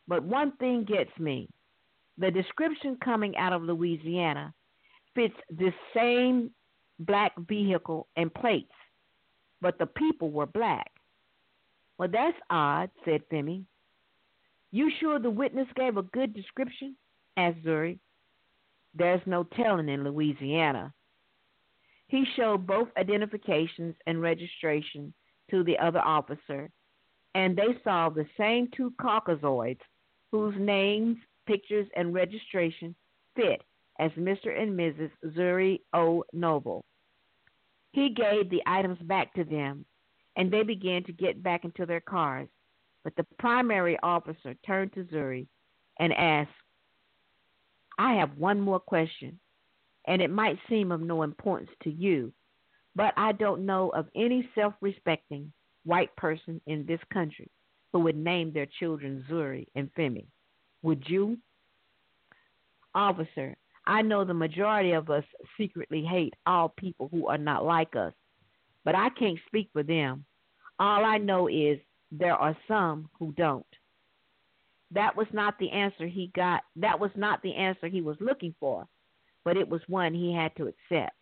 [0.07, 1.49] But one thing gets me
[2.17, 4.53] the description coming out of Louisiana
[5.13, 6.49] fits this same
[6.99, 8.71] black vehicle and plates,
[9.61, 10.91] but the people were black.
[11.97, 13.63] Well, that's odd, said Femi.
[14.71, 16.95] You sure the witness gave a good description?
[17.37, 17.99] asked Zuri.
[18.95, 20.93] There's no telling in Louisiana.
[22.07, 25.13] He showed both identifications and registration
[25.51, 26.69] to the other officer,
[27.35, 29.81] and they saw the same two Caucasoids
[30.31, 32.95] whose names, pictures, and registration
[33.35, 33.61] fit
[33.99, 34.59] as Mr.
[34.59, 35.11] and Mrs.
[35.25, 36.23] Zuri O.
[36.33, 36.85] Noble.
[37.93, 39.85] He gave the items back to them,
[40.35, 42.47] and they began to get back into their cars.
[43.03, 45.47] But the primary officer turned to Zuri
[45.99, 46.51] and asked,
[47.97, 49.39] I have one more question,
[50.07, 52.33] and it might seem of no importance to you,
[52.95, 55.51] but I don't know of any self respecting
[55.85, 57.49] white person in this country
[57.93, 60.25] who would name their children Zuri and Femi.
[60.81, 61.37] Would you?
[62.95, 63.55] Officer,
[63.85, 65.23] I know the majority of us
[65.57, 68.13] secretly hate all people who are not like us,
[68.83, 70.25] but I can't speak for them.
[70.79, 71.79] All I know is
[72.11, 73.65] there are some who don't.
[74.91, 76.61] That was not the answer he got.
[76.77, 78.87] That was not the answer he was looking for,
[79.47, 81.15] but it was one he had to accept.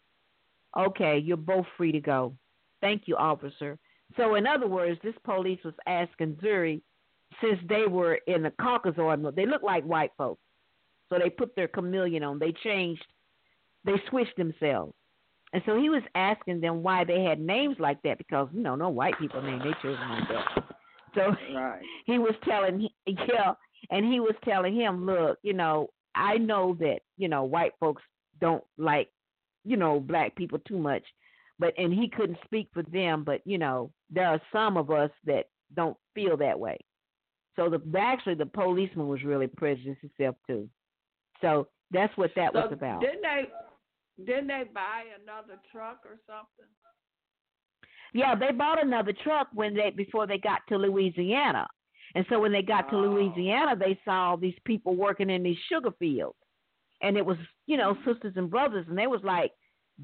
[0.76, 2.36] Okay, you're both free to go.
[2.82, 3.78] Thank you, officer.
[4.18, 6.82] So, in other words, this police was asking Zuri,
[7.40, 10.42] since they were in the Caucasoid, they look like white folks.
[11.10, 12.40] So they put their chameleon on.
[12.40, 13.06] They changed,
[13.84, 14.96] they switched themselves.
[15.54, 18.76] And so he was asking them why they had names like that because, you know,
[18.76, 20.64] no white people name their children like that.
[21.14, 21.80] So right.
[22.08, 23.54] he was telling, yeah,
[23.92, 28.02] and he was telling him, look, you know, I know that, you know, white folks
[28.40, 29.10] don't like,
[29.64, 31.04] you know, black people too much.
[31.58, 35.12] But, and he couldn't speak for them, but, you know, there are some of us
[35.26, 36.78] that don't feel that way.
[37.56, 40.70] So the actually the policeman was really prejudiced himself too.
[41.42, 43.02] So that's what that so was about.
[43.02, 43.46] Didn't they
[44.26, 46.72] didn't they buy another truck or something?
[48.14, 51.68] Yeah, they bought another truck when they before they got to Louisiana.
[52.14, 53.02] And so when they got to Oh.
[53.02, 56.38] Louisiana, they saw these people working in these sugar fields.
[57.06, 57.38] And it was,
[57.68, 59.52] you know, sisters and brothers and they was like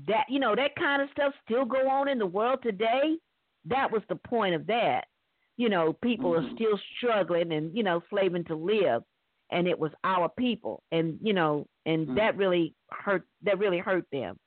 [0.08, 3.18] that, you know, that kind of stuff still go on in the world today.
[3.66, 5.06] That was the point of that.
[5.58, 6.54] You know, people are Mhm.
[6.54, 9.04] still struggling and, you know, slaving to live
[9.52, 12.16] and it was our people and you know and Mhm.
[12.16, 14.38] that really hurt that really hurt them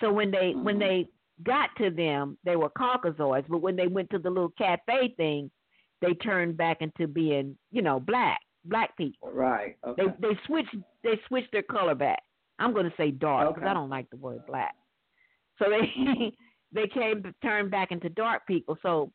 [0.00, 0.80] so when they when Mhm.
[0.80, 1.06] they
[1.44, 5.50] got to them they were caucasoids but when they went to the little cafe thing
[6.00, 9.76] they turned back into being you know black black people Right.
[9.86, 10.02] Okay.
[10.20, 12.22] they they switched they switched their color back
[12.58, 13.70] i'm going to say dark because Okay.
[13.70, 14.74] i don't like the word black
[15.58, 16.32] so they
[16.72, 19.10] they came to turn back into dark people so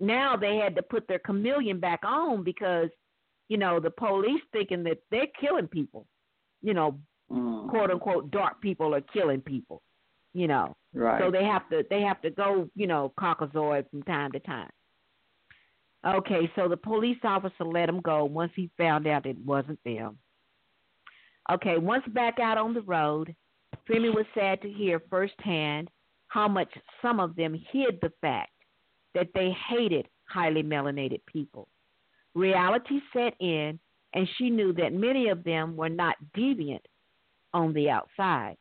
[0.00, 2.88] now they had to put their chameleon back on because
[3.48, 6.06] you know the police thinking that they're killing people
[6.62, 6.98] you know
[7.32, 7.68] Mm.
[7.68, 9.82] quote unquote dark people are killing people
[10.34, 11.22] you know Right.
[11.22, 14.68] so they have to they have to go you know caucasoid from time to time
[16.06, 20.18] okay so the police officer let him go once he found out it wasn't them
[21.50, 23.34] okay once back out on the road
[23.88, 25.90] Femi was sad to hear firsthand
[26.28, 26.72] how much
[27.02, 28.52] some of them hid the fact
[29.14, 31.68] that they hated highly melanated people
[32.34, 33.78] reality set in,
[34.14, 36.84] and she knew that many of them were not deviant
[37.52, 38.56] on the outside.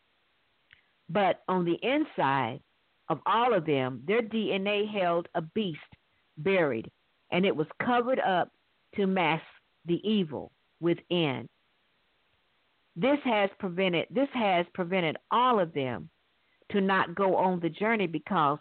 [1.09, 2.59] But on the inside
[3.09, 5.79] of all of them, their DNA held a beast
[6.37, 6.91] buried,
[7.31, 8.51] and it was covered up
[8.95, 9.43] to mask
[9.85, 11.47] the evil within.
[12.95, 16.09] This has prevented this has prevented all of them
[16.71, 18.59] to not go on the journey because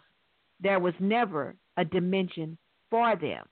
[0.59, 2.57] there was never a dimension
[2.89, 3.45] for them.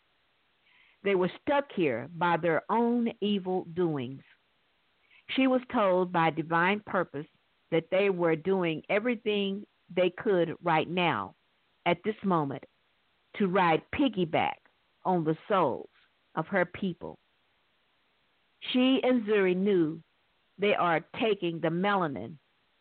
[1.03, 4.23] They were stuck here by their own evil doings.
[5.35, 7.27] She was told by divine purpose
[7.71, 11.35] that they were doing everything they could right now,
[11.85, 12.63] at this moment,
[13.37, 14.55] to ride piggyback
[15.07, 15.89] on the souls
[16.35, 17.17] of her people.
[18.71, 19.99] She and Zuri knew
[20.59, 22.35] they are taking the melanin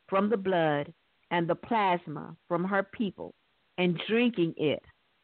[0.08, 0.92] from the blood
[1.30, 3.34] and the plasma from her people
[3.78, 4.82] and drinking it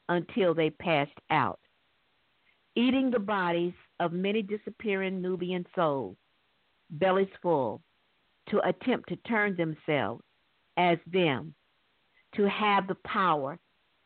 [0.09, 1.59] until they passed out
[2.75, 6.17] eating the bodies of many disappearing Nubian souls,
[6.91, 7.83] bellies full,
[8.49, 10.23] to attempt to turn themselves
[10.77, 11.55] as them,
[12.35, 13.59] to have the power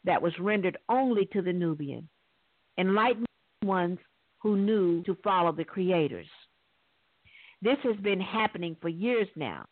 [0.04, 2.08] that was rendered only to the Nubian,
[2.78, 3.26] enlightened
[3.62, 3.98] ones
[4.38, 6.26] who knew to follow the creators.
[7.62, 9.66] This has been happening for years now,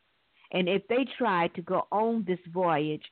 [0.52, 3.04] and if they try to go on this voyage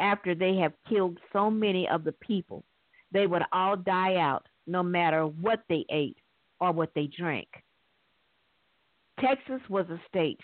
[0.00, 2.64] after they have killed so many of the people,
[3.12, 6.18] they would all die out no matter what they ate
[6.60, 7.48] or what they drank.
[9.20, 10.40] Texas was a state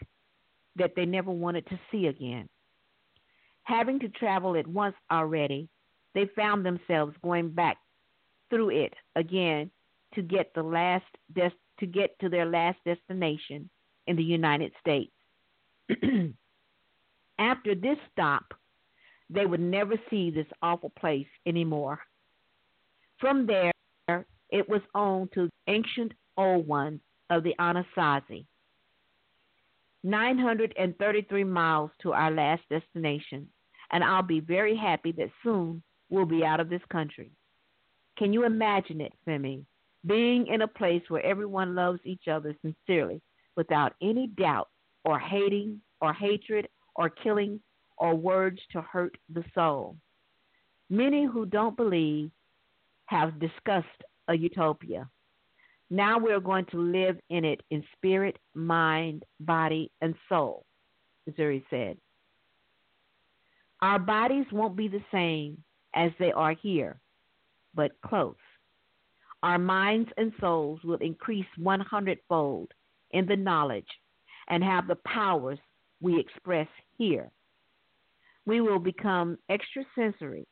[0.77, 2.49] that they never wanted to see again.
[3.65, 5.69] Having to travel it once already,
[6.15, 7.79] they found themselves going back
[8.55, 9.71] through it again
[10.15, 11.51] to get the last des-
[11.81, 13.69] to get to their last destination
[14.07, 15.13] in the United States.
[17.39, 18.55] After this stop,
[19.29, 21.99] they would never see this awful place anymore.
[23.19, 23.73] From there,
[24.51, 27.01] it was on to the ancient old ones
[27.31, 28.47] of the Anasazi.
[30.05, 33.49] 933 miles to our last destination,
[33.91, 37.33] and I'll be very happy that soon we'll be out of this country.
[38.17, 39.65] Can you imagine it, Femi?
[40.07, 43.21] Being in a place where everyone loves each other sincerely,
[43.57, 44.69] without any doubt
[45.05, 47.61] or hating or hatred or killing
[47.97, 49.97] or words to hurt the soul.
[50.91, 52.31] Many who don't believe
[53.07, 53.87] have discussed
[54.29, 55.09] a utopia.
[55.91, 60.65] Now we're going to live in it in spirit, mind, body, and soul,
[61.31, 61.97] Zuri said.
[63.81, 65.63] Our bodies won't be the same
[65.95, 66.99] as they are here,
[67.75, 68.37] but close.
[69.43, 72.73] Our minds and souls will increase 100 fold
[73.11, 73.89] in the knowledge
[74.49, 75.59] and have the powers
[76.01, 77.31] we express here.
[78.47, 80.47] We will become extrasensory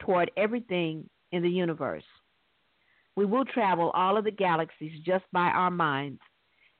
[0.00, 2.04] toward everything in the universe.
[3.16, 6.20] We will travel all of the galaxies just by our minds,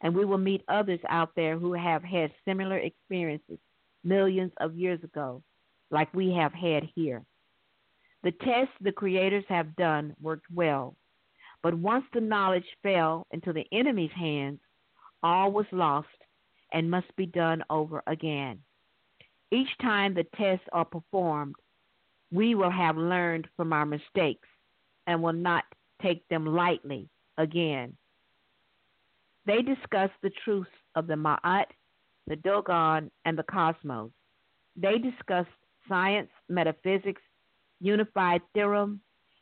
[0.01, 3.59] and we will meet others out there who have had similar experiences
[4.05, 5.43] millions of years ago,
[5.91, 7.23] like we have had here.
[8.23, 10.97] The tests the creators have done worked well,
[11.63, 14.61] but once the knowledge fell into the enemy's hands,
[15.23, 16.09] all was lost
[16.73, 18.61] and must be done over again.
[19.51, 21.57] Each time the tests are performed,
[22.31, 24.49] we will have learned from our mistakes
[25.07, 25.65] and will not
[26.01, 27.97] take them lightly again.
[29.45, 31.67] They discuss the truths of the Ma'at,
[32.27, 34.11] the Dogon, and the cosmos.
[34.77, 35.47] They discuss
[35.89, 37.21] science, metaphysics,
[37.83, 39.01] unified theorem,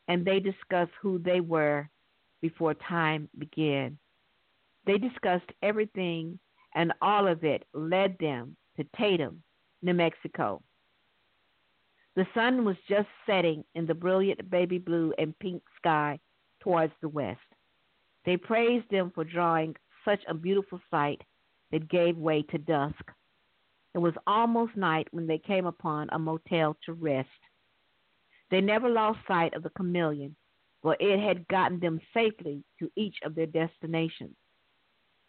[0.08, 1.88] and they discuss who they were
[2.40, 3.98] before time began.
[4.86, 6.38] They discussed everything,
[6.74, 9.42] and all of it led them to Tatum,
[9.82, 10.62] New Mexico.
[12.16, 16.18] The sun was just setting in the brilliant baby blue and pink sky
[16.60, 17.40] towards the west.
[18.24, 21.20] They praised them for drawing such a beautiful sight
[21.72, 23.04] that gave way to dusk.
[23.94, 27.28] It was almost night when they came upon a motel to rest.
[28.50, 30.34] They never lost sight of the chameleon,
[30.82, 34.36] for it had gotten them safely to each of their destinations.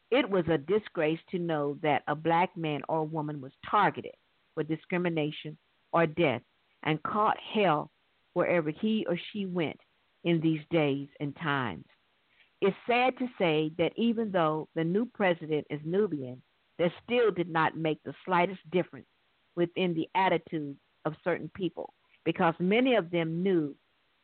[0.09, 4.15] It was a disgrace to know that a black man or woman was targeted
[4.53, 5.57] for discrimination
[5.93, 6.41] or death
[6.83, 7.91] and caught hell
[8.33, 9.79] wherever he or she went
[10.23, 11.85] in these days and times.
[12.61, 16.41] It's sad to say that even though the new president is Nubian,
[16.77, 19.07] that still did not make the slightest difference
[19.55, 21.93] within the attitudes of certain people
[22.25, 23.75] because many of them knew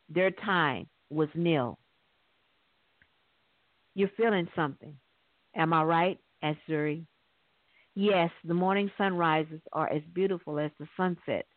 [0.09, 1.77] their time was nil.
[3.95, 4.95] You're feeling something.
[5.55, 6.19] Am I right?
[6.43, 7.05] asked Zuri.
[7.95, 11.47] Yes, the morning sunrises are as beautiful as the sunset.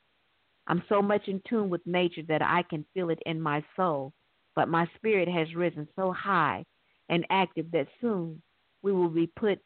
[0.66, 4.14] I'm so much in tune with nature that I can feel it in my soul
[4.54, 6.64] but my spirit has risen so high
[7.08, 8.42] and active that soon
[8.82, 9.58] we will be put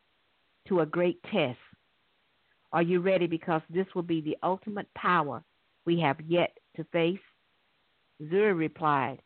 [0.69, 1.59] to a great test.
[2.73, 3.27] Are you ready?
[3.27, 5.43] Because this will be the ultimate power
[5.87, 7.19] we have yet to face.
[8.23, 9.21] Zuri replied,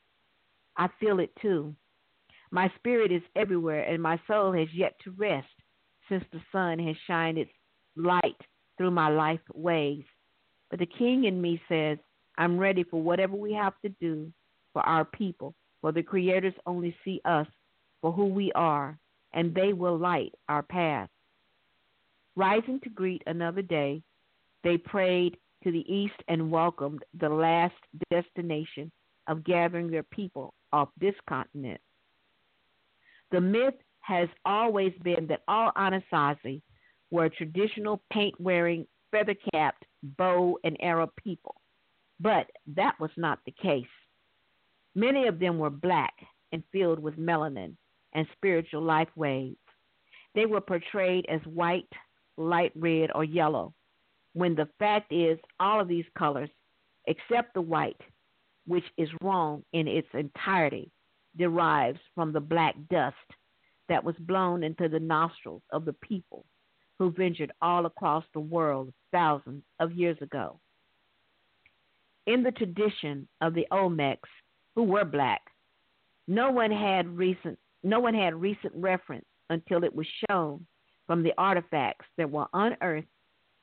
[0.77, 1.75] I feel it too.
[2.51, 5.47] My spirit is everywhere, and my soul has yet to rest
[6.09, 7.51] since the sun has shined its
[7.97, 8.41] light
[8.77, 10.05] through my life ways.
[10.71, 11.99] But the king in me says,
[12.39, 14.33] I'm ready for whatever we have to do
[14.73, 17.47] for our people, for the creators only see us
[18.01, 18.99] for who we are,
[19.33, 21.09] and they will light our path.
[22.37, 24.03] Rising to greet another day,
[24.63, 27.75] they prayed to the east and welcomed the last
[28.11, 28.91] destination
[29.27, 31.81] of gathering their people off this continent.
[33.31, 36.63] The myth has always been that all Anasazi
[37.11, 41.57] were traditional paint wearing, feather capped, bow and arrow people,
[42.21, 43.85] but that was not the case.
[44.95, 46.15] Many of them were black
[46.53, 47.75] and filled with melanin
[48.15, 49.57] and spiritual life waves.
[50.35, 51.93] They were portrayed as white,
[52.37, 53.75] light red, or yellow,
[54.33, 56.51] when the fact is all of these colors,
[57.07, 58.01] except the white,
[58.67, 60.91] which is wrong in its entirety,
[61.37, 63.17] derives from the black dust
[63.89, 66.45] that was blown into the nostrils of the people
[66.99, 70.59] who ventured all across the world thousands of years ago.
[72.27, 74.29] In the tradition of the Olmecs,
[74.79, 75.41] who were black.
[76.29, 80.65] No one had recent no one had recent reference until it was shown
[81.05, 83.09] from the artifacts that were unearthed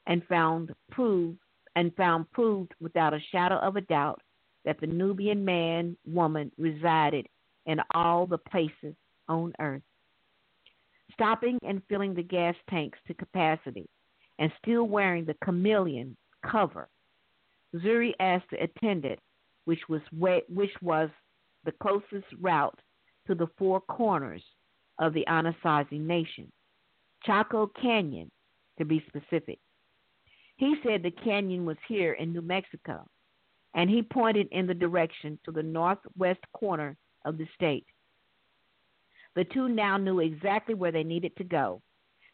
[0.07, 1.39] and found proved
[1.75, 4.21] and found proved without a shadow of a doubt
[4.63, 7.27] that the Nubian man woman resided
[7.65, 8.95] in all the places
[9.27, 9.81] on earth.
[11.13, 13.87] stopping and filling the gas tanks to capacity,
[14.39, 16.15] and still wearing the chameleon
[16.49, 16.89] cover.
[17.75, 19.19] Zuri asked the attendant,
[19.65, 21.09] which was which was
[21.63, 22.79] the closest route
[23.27, 24.43] to the four corners
[24.99, 26.51] of the Anasazi Nation,
[27.23, 28.29] Chaco Canyon,
[28.77, 29.59] to be specific.
[30.57, 33.07] He said the canyon was here in New Mexico,
[33.73, 37.85] and he pointed in the direction to the northwest corner of the state.
[39.35, 41.81] The two now knew exactly where they needed to go.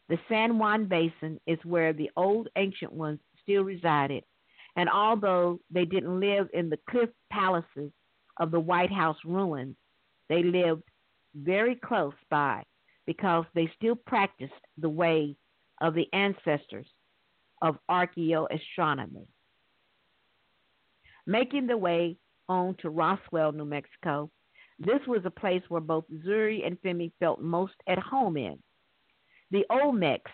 [0.08, 4.24] The San Juan Basin is where the old ancient ones still resided,
[4.76, 7.90] and although they didn't live in the cliff palaces
[8.38, 9.76] of the White House ruins,
[10.28, 10.84] they lived
[11.34, 12.62] very close by
[13.04, 15.34] because they still practiced the way
[15.80, 16.86] of the ancestors
[17.62, 19.26] of archaeoastronomy.
[21.26, 22.16] Making the way
[22.48, 24.30] on to Roswell, New Mexico,
[24.78, 28.58] this was a place where both Zuri and Femi felt most at home in.
[29.52, 30.32] The Olmecs,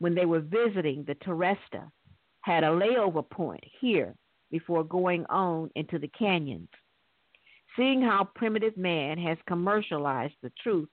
[0.00, 1.90] when they were visiting the Teresta,
[2.40, 4.14] had a layover point here
[4.50, 6.68] before going on into the canyons.
[7.76, 10.88] Seeing how primitive man has commercialized the truth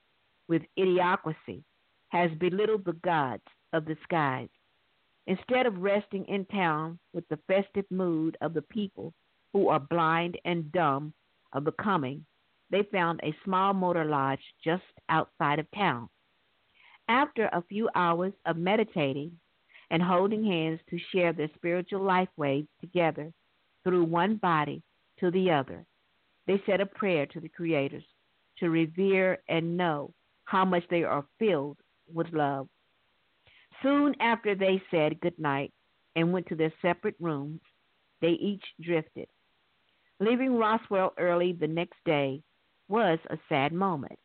[0.48, 1.62] with idiocracy,
[2.10, 3.42] has belittled the gods
[3.72, 4.48] of the skies.
[5.26, 9.12] Instead of resting in town with the festive mood of the people
[9.52, 11.12] who are blind and dumb
[11.52, 12.24] of the coming,
[12.70, 16.08] they found a small motor lodge just outside of town.
[17.08, 19.38] After a few hours of meditating
[19.90, 23.32] and holding hands to share their spiritual life waves together
[23.84, 24.82] through one body
[25.20, 25.84] to the other,
[26.46, 28.04] they said a prayer to the creators
[28.58, 30.12] to revere and know
[30.44, 31.78] how much they are filled
[32.12, 32.68] with love.
[33.82, 35.72] Soon after they said good night
[36.14, 37.60] and went to their separate rooms,
[38.20, 39.28] they each drifted.
[40.18, 42.42] Leaving Roswell early the next day
[42.88, 44.18] was a sad moment.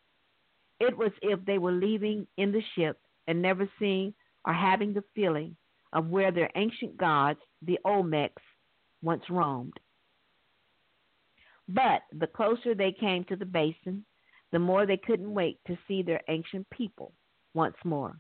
[0.79, 4.13] It was if they were leaving in the ship and never seeing
[4.45, 5.55] or having the feeling
[5.93, 8.41] of where their ancient gods, the Olmecs,
[9.01, 9.77] once roamed.
[11.67, 14.05] But the closer they came to the basin,
[14.51, 17.13] the more they couldn't wait to see their ancient people
[17.53, 18.19] once more.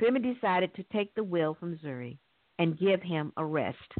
[0.00, 2.18] Femi decided to take the will from Zuri
[2.58, 3.92] and give him a rest.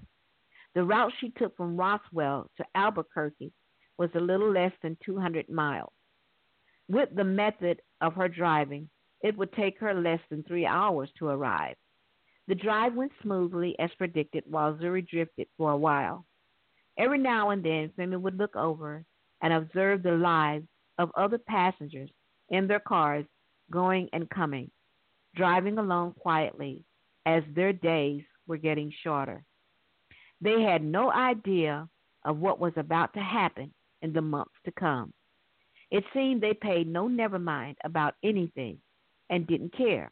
[0.75, 3.53] The route she took from Roswell to Albuquerque
[3.97, 5.93] was a little less than 200 miles.
[6.89, 8.89] With the method of her driving,
[9.23, 11.77] it would take her less than three hours to arrive.
[12.47, 16.25] The drive went smoothly as predicted while Zuri drifted for a while.
[16.97, 19.05] Every now and then, Femi would look over
[19.43, 20.67] and observe the lives
[20.99, 22.11] of other passengers
[22.49, 23.27] in their cars
[23.71, 24.71] going and coming,
[25.39, 26.85] driving along quietly
[27.25, 29.45] as their days were getting shorter.
[30.41, 31.89] They had no idea
[32.25, 33.73] of what was about to happen
[34.03, 35.13] in the months to come.
[35.91, 38.79] It seemed they paid no never mind about anything
[39.31, 40.11] and didn't care.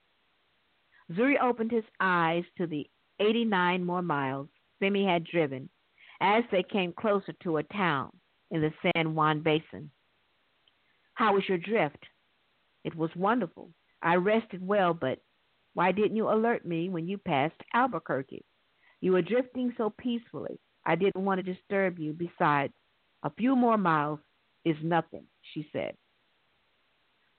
[1.12, 2.87] Zuri opened his eyes to the
[3.20, 4.49] 89 more miles
[4.81, 5.68] Femi had driven
[6.20, 8.11] as they came closer to a town
[8.51, 9.91] in the San Juan Basin.
[11.14, 12.05] How was your drift?
[12.85, 13.70] It was wonderful.
[14.07, 15.18] I rested well, but
[15.74, 18.44] why didn't you alert me when you passed Albuquerque?
[19.00, 20.61] You were drifting so peacefully.
[20.84, 22.12] I didn't want to disturb you.
[22.12, 22.72] Besides,
[23.24, 24.20] a few more miles
[24.64, 25.96] is nothing, she said.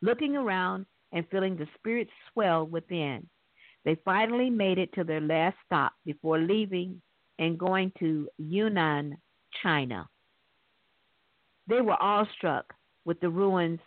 [0.02, 3.30] Looking around and feeling the spirit swell within,
[3.86, 7.02] they finally made it to their last stop before leaving
[7.40, 9.16] and going to Yunnan,
[9.64, 10.06] China.
[11.70, 12.74] They were awestruck
[13.06, 13.80] with the ruins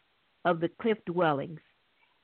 [0.46, 1.60] of the cliff dwellings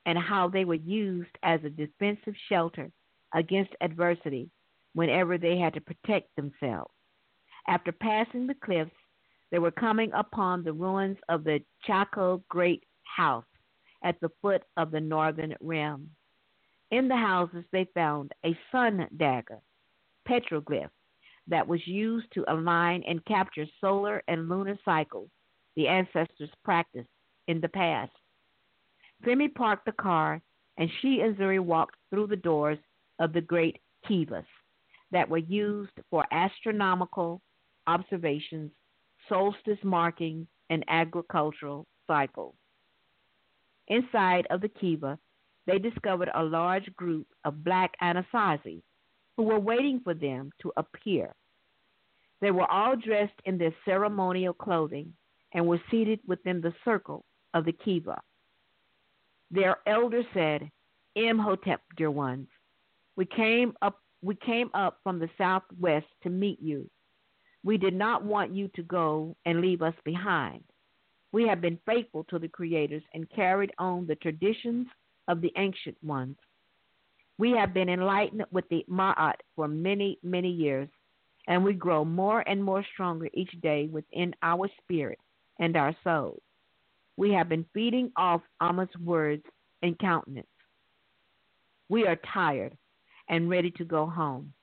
[0.07, 2.89] and how they were used as a defensive shelter
[3.35, 4.49] against adversity
[4.93, 6.91] whenever they had to protect themselves.
[7.67, 8.89] After passing the cliffs,
[9.51, 13.45] they were coming upon the ruins of the Chaco Great House
[14.03, 16.09] at the foot of the northern rim.
[16.89, 19.59] In the houses, they found a sun dagger,
[20.27, 20.89] petroglyph,
[21.47, 25.29] that was used to align and capture solar and lunar cycles
[25.75, 27.09] the ancestors practiced
[27.47, 28.11] in the past.
[29.23, 30.41] Femi parked the car,
[30.77, 32.77] and she and Zuri walked through the doors
[33.19, 34.45] of the great kivas
[35.11, 37.41] that were used for astronomical
[37.87, 38.71] observations,
[39.27, 42.55] solstice markings, and agricultural cycles.
[43.87, 45.17] Inside of the kiva,
[45.65, 48.81] they discovered a large group of black Anasazi
[49.35, 51.33] who were waiting for them to appear.
[52.41, 55.13] They were all dressed in their ceremonial clothing
[55.53, 58.21] and were seated within the circle of the kiva.
[59.51, 60.69] Their elder said,
[61.15, 62.47] Imhotep, dear ones,
[63.15, 66.89] we came up we came up from the southwest to meet you.
[67.63, 70.63] We did not want you to go and leave us behind.
[71.31, 74.87] We have been faithful to the creators and carried on the traditions
[75.27, 76.37] of the ancient ones.
[77.37, 80.89] We have been enlightened with the Ma'at for many, many years,
[81.47, 85.19] and we grow more and more stronger each day within our spirit
[85.59, 86.41] and our soul.
[87.17, 89.43] We have been feeding off Amma's words
[89.81, 90.47] and countenance.
[91.89, 92.77] We are tired
[93.27, 94.53] and ready to go home.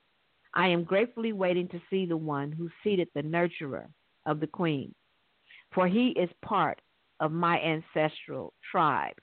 [0.54, 3.86] I am gratefully waiting to see the one who seated the nurturer
[4.24, 4.94] of the queen,
[5.74, 6.80] for he is part
[7.18, 9.16] of my ancestral tribe.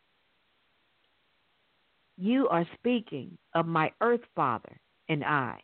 [2.17, 5.59] You are speaking of my earth father and I.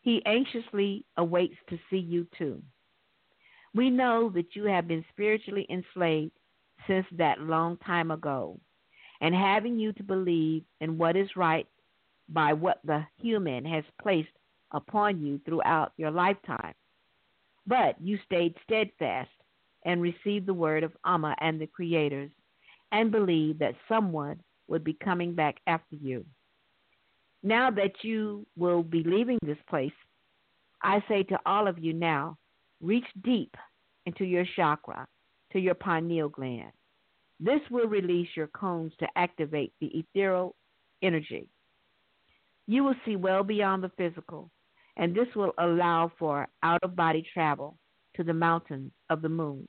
[0.00, 2.62] He anxiously awaits to see you too.
[3.74, 6.32] We know that you have been spiritually enslaved
[6.86, 8.58] since that long time ago,
[9.20, 11.66] and having you to believe in what is right
[12.28, 14.28] by what the human has placed
[14.72, 16.74] upon you throughout your lifetime.
[17.66, 19.30] But you stayed steadfast
[19.84, 22.30] and received the word of Amma and the creators
[22.92, 26.24] and believed that someone would be coming back after you.
[27.42, 29.92] Now that you will be leaving this place,
[30.82, 32.36] I say to all of you now,
[32.80, 33.56] reach deep
[34.04, 35.06] into your chakra,
[35.52, 36.72] to your pineal gland.
[37.38, 40.54] This will release your cones to activate the ethereal
[41.02, 41.48] energy.
[42.66, 44.50] You will see well beyond the physical,
[44.96, 47.76] and this will allow for out of body travel
[48.14, 49.68] to the mountains of the moons,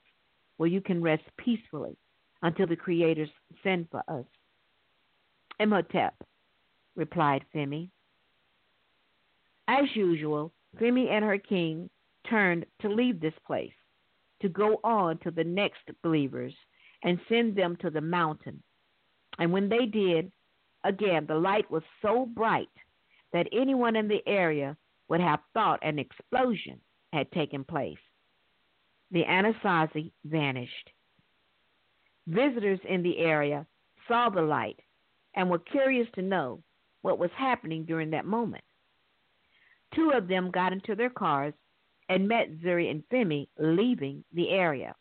[0.56, 1.96] where you can rest peacefully
[2.42, 3.28] until the creators
[3.62, 4.24] send for us.
[5.60, 6.14] Imhotep,
[6.96, 7.90] replied Femi.
[9.68, 11.90] As usual, Femi and her king
[12.28, 13.72] turned to leave this place,
[14.40, 16.54] to go on to the next believers
[17.02, 18.62] and send them to the mountain.
[19.38, 20.32] And when they did,
[20.84, 22.68] again, the light was so bright
[23.32, 24.76] that anyone in the area
[25.08, 26.80] would have thought an explosion
[27.12, 27.98] had taken place.
[29.10, 30.90] The Anasazi vanished.
[32.26, 33.66] Visitors in the area
[34.06, 34.80] saw the light
[35.34, 36.62] and were curious to know
[37.02, 38.64] what was happening during that moment.
[39.94, 41.54] Two of them got into their cars
[42.08, 44.94] and met Zuri and Femi leaving the area.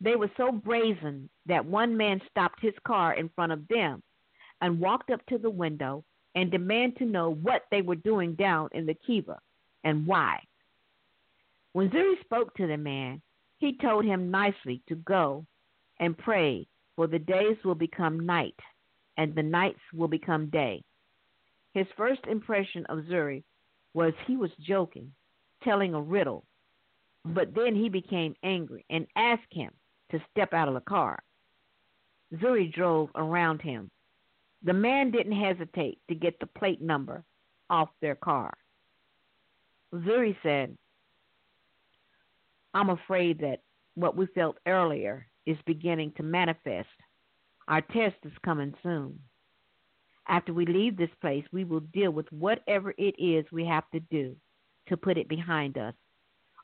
[0.00, 4.02] They were so brazen that one man stopped his car in front of them
[4.60, 8.68] and walked up to the window and demanded to know what they were doing down
[8.72, 9.38] in the kiva
[9.84, 10.42] and why.
[11.72, 13.22] When Zuri spoke to the man,
[13.58, 15.46] he told him nicely to go
[15.98, 18.58] and pray, for the days will become night
[19.16, 20.82] and the nights will become day.
[21.72, 23.44] His first impression of Zuri
[23.94, 25.12] was he was joking,
[25.62, 26.44] telling a riddle,
[27.24, 29.72] but then he became angry and asked him
[30.10, 31.18] to step out of the car.
[32.34, 33.90] Zuri drove around him.
[34.62, 37.24] The man didn't hesitate to get the plate number
[37.70, 38.52] off their car.
[39.94, 40.76] Zuri said,
[42.74, 43.60] I'm afraid that
[43.94, 46.88] what we felt earlier is beginning to manifest.
[47.68, 49.18] Our test is coming soon.
[50.28, 54.00] After we leave this place, we will deal with whatever it is we have to
[54.00, 54.36] do
[54.88, 55.94] to put it behind us.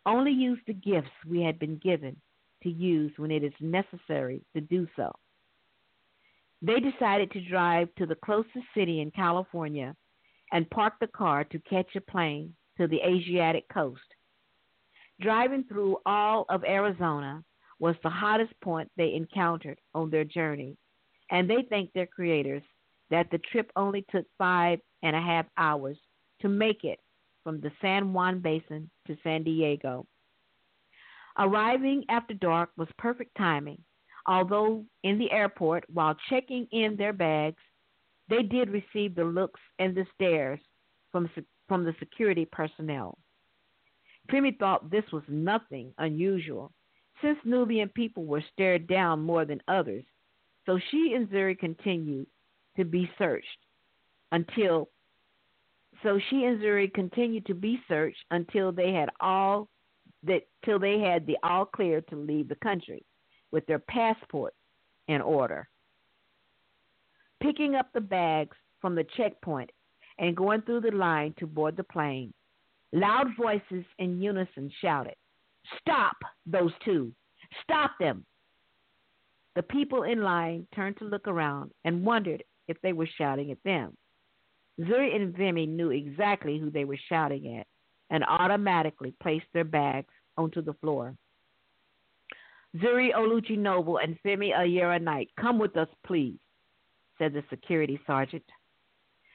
[0.04, 2.16] Only use the gifts we had been given
[2.62, 5.12] to use when it is necessary to do so.
[6.60, 9.96] They decided to drive to the closest city in California
[10.52, 14.00] and park the car to catch a plane to the Asiatic coast.
[15.20, 17.42] Driving through all of Arizona
[17.78, 20.76] was the hottest point they encountered on their journey,
[21.30, 22.62] and they thanked their creators
[23.10, 25.98] that the trip only took five and a half hours
[26.40, 27.00] to make it
[27.42, 30.06] from the San Juan Basin to San Diego.
[31.38, 33.82] Arriving after dark was perfect timing,
[34.26, 37.62] although in the airport, while checking in their bags,
[38.28, 40.60] they did receive the looks and the stares
[41.10, 41.28] from,
[41.68, 43.18] from the security personnel.
[44.30, 46.72] Femi thought this was nothing unusual,
[47.20, 50.04] since Nubian people were stared down more than others,
[50.66, 52.26] so she and Zuri continued
[52.76, 53.46] to be searched
[54.30, 54.88] until
[56.02, 59.68] so she and Zuri continued to be searched until they had all
[60.24, 63.04] that till they had the all clear to leave the country
[63.50, 64.54] with their passport
[65.08, 65.68] in order.
[67.42, 69.70] Picking up the bags from the checkpoint
[70.18, 72.32] and going through the line to board the plane,
[72.92, 75.14] loud voices in unison shouted,
[75.80, 76.16] Stop
[76.46, 77.12] those two!
[77.62, 78.24] Stop them!
[79.54, 83.62] The people in line turned to look around and wondered if they were shouting at
[83.64, 83.96] them.
[84.80, 87.66] Zuri and Femi knew exactly who they were shouting at
[88.12, 91.16] and automatically placed their bags onto the floor.
[92.76, 96.38] Zuri Oluchi Noble and Femi Ayera Knight, come with us, please,
[97.18, 98.44] said the security sergeant.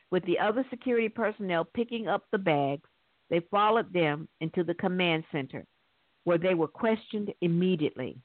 [0.10, 2.88] With the other security personnel picking up the bags,
[3.30, 5.66] they followed them into the command center,
[6.24, 8.18] where they were questioned immediately.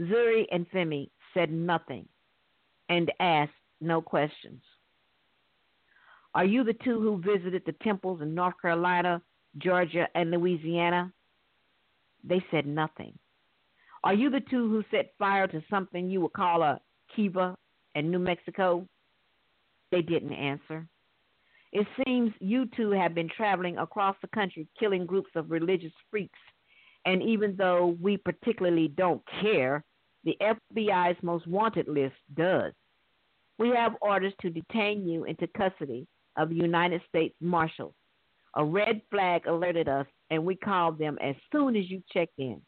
[0.00, 2.06] Zuri and Femi said nothing
[2.88, 4.62] and asked no questions.
[6.34, 9.22] Are you the two who visited the temples in North Carolina,
[9.58, 11.12] Georgia, and Louisiana?
[12.24, 13.18] They said nothing.
[14.04, 16.80] Are you the two who set fire to something you would call a
[17.14, 17.56] kiva
[17.94, 18.86] in New Mexico?
[19.90, 20.86] They didn't answer.
[21.72, 26.38] It seems you two have been traveling across the country killing groups of religious freaks.
[27.04, 29.84] And even though we particularly don't care,
[30.24, 32.72] the FBI's most wanted list does.
[33.58, 36.06] We have orders to detain you into custody
[36.36, 37.94] of the United States Marshals.
[38.54, 42.60] A red flag alerted us, and we called them as soon as you checked in.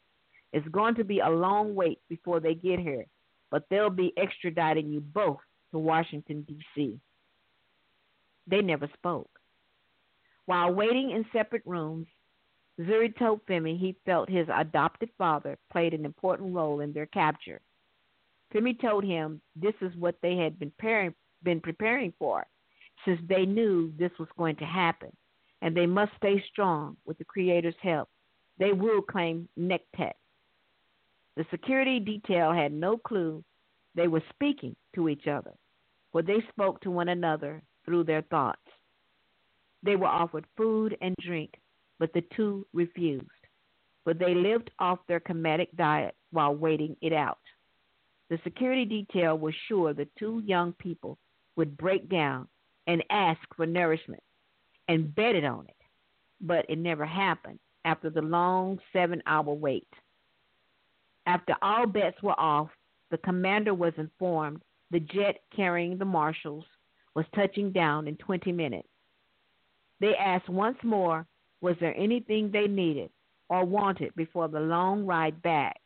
[0.53, 3.07] It's going to be a long wait before they get here,
[3.51, 5.39] but they'll be extraditing you both
[5.73, 6.99] to Washington, D.C.
[8.47, 9.31] They never spoke.
[10.47, 12.09] While waiting in separate rooms,
[12.81, 17.61] Zuri told Femi he felt his adopted father played an important role in their capture.
[18.53, 22.47] Femi told him this is what they had been preparing, been preparing for,
[23.05, 25.13] since they knew this was going to happen,
[25.63, 28.09] and they must stay strong with the Creator's help.
[28.59, 30.13] They will claim Nektet.
[31.37, 33.45] The security detail had no clue
[33.95, 35.53] they were speaking to each other,
[36.13, 38.61] for they spoke to one another through their thoughts.
[39.83, 41.55] They were offered food and drink,
[41.99, 43.27] but the two refused,
[44.05, 47.39] for they lived off their Kemetic diet while waiting it out.
[48.29, 51.19] The security detail was sure the two young people
[51.57, 52.49] would break down
[52.87, 54.23] and ask for nourishment
[54.91, 55.77] and betted on it,
[56.41, 59.87] but it never happened after the long seven hour wait.
[61.27, 62.71] After all bets were off,
[63.13, 66.65] the commander was informed the jet carrying the marshals
[67.15, 68.89] was touching down in 20 minutes.
[70.01, 71.25] They asked once more
[71.61, 73.11] was there anything they needed
[73.49, 75.81] or wanted before the long ride back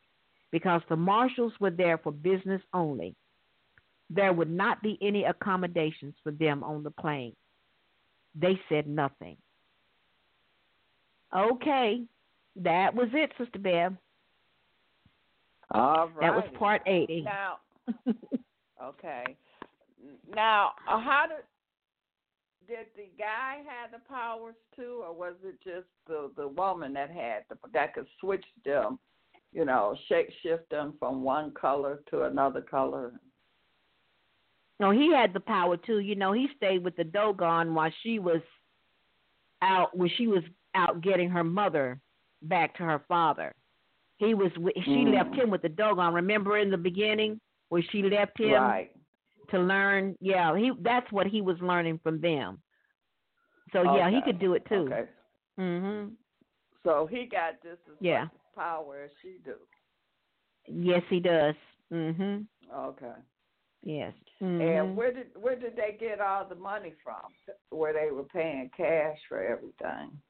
[0.51, 3.15] because the marshals were there for business only.
[4.09, 7.35] There would not be any accommodations for them on the plane.
[8.35, 9.37] They said nothing.
[11.37, 12.03] Okay,
[12.57, 13.97] that was it, Sister Bev.
[15.71, 16.21] All right.
[16.21, 17.23] That was part 80.
[17.23, 17.57] Now,
[18.83, 19.37] okay.
[20.33, 21.45] Now, uh, how did
[22.67, 27.11] did the guy have the powers too, or was it just the the woman that
[27.11, 28.99] had the, that could switch them,
[29.53, 33.13] you know, shape shift them from one color to another color?
[34.81, 36.01] No, he had the power too.
[36.01, 38.41] You know, he stayed with the Dogon while she was
[39.63, 40.43] out when she was
[40.75, 42.01] out getting her mother
[42.43, 43.55] back to her father.
[44.17, 44.51] He was
[44.85, 45.15] she Mm.
[45.15, 46.13] left him with the Dogon.
[46.15, 48.91] Remember in the beginning where she left him Right.
[49.51, 50.17] to learn?
[50.21, 52.61] Yeah, he that's what he was learning from them.
[53.73, 54.87] So yeah, he could do it too.
[54.93, 55.09] Okay.
[55.59, 56.17] Mhm.
[56.83, 58.25] So he got just as Yeah.
[58.25, 59.57] much power as she do.
[60.67, 61.55] Yes, he does.
[61.93, 62.47] Mhm.
[62.73, 63.15] Okay.
[63.85, 64.15] Yes.
[64.41, 64.95] And Mhm.
[64.95, 67.33] where did where did they get all the money from?
[67.71, 70.21] Where they were paying cash for everything?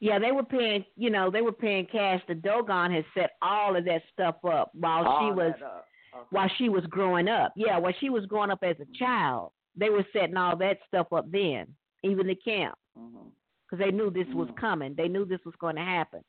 [0.00, 0.84] Yeah, they were paying.
[0.96, 2.20] You know, they were paying cash.
[2.26, 5.54] The Dogon had set all of that stuff up while she was.
[5.54, 5.84] Okay.
[6.30, 7.52] while she was growing up.
[7.54, 11.12] Yeah, while she was growing up as a child, they were setting all that stuff
[11.12, 14.56] up then, even the camp, because they knew this was Mm.
[14.56, 14.94] coming.
[14.94, 16.24] They knew this was going to happen.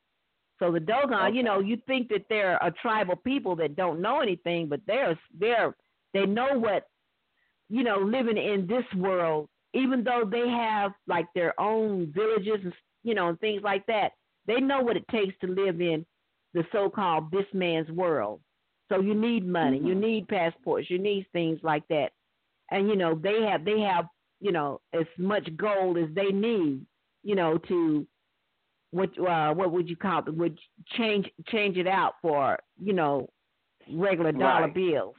[0.58, 4.20] So the Dogon, you know, you think that they're a tribal people that don't know
[4.20, 5.74] anything, but they're they're
[6.14, 6.86] they know what,
[7.68, 9.48] you know, living in this world.
[9.74, 12.72] Even though they have like their own villages and
[13.04, 14.12] you know and things like that,
[14.46, 16.04] they know what it takes to live in
[16.54, 18.40] the so-called this man's world.
[18.88, 19.94] So you need money, you Mhm.
[19.94, 22.10] need passports, you need things like that.
[22.70, 24.06] And you know, they have they have,
[24.40, 26.84] you know, as much gold as they need,
[27.22, 28.06] you know, to
[28.90, 30.34] what uh what would you call it?
[30.34, 30.58] Would
[30.96, 33.28] change change it out for, you know,
[33.92, 34.74] regular dollar Right.
[34.74, 35.16] bills.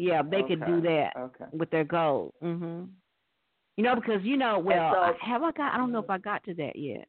[0.00, 1.44] Yeah, they could do that Okay.
[1.52, 2.32] with their gold.
[2.42, 2.90] Mhm.
[3.76, 5.74] You know, because you know, well, so- have I got?
[5.74, 7.06] I don't know if I got to that yet.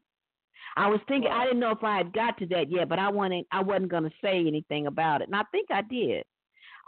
[0.78, 3.10] I was thinking I didn't know if I had got to that yet, but I
[3.10, 3.48] wasn't.
[3.52, 6.26] I wasn't going to say anything about it, and I think I did.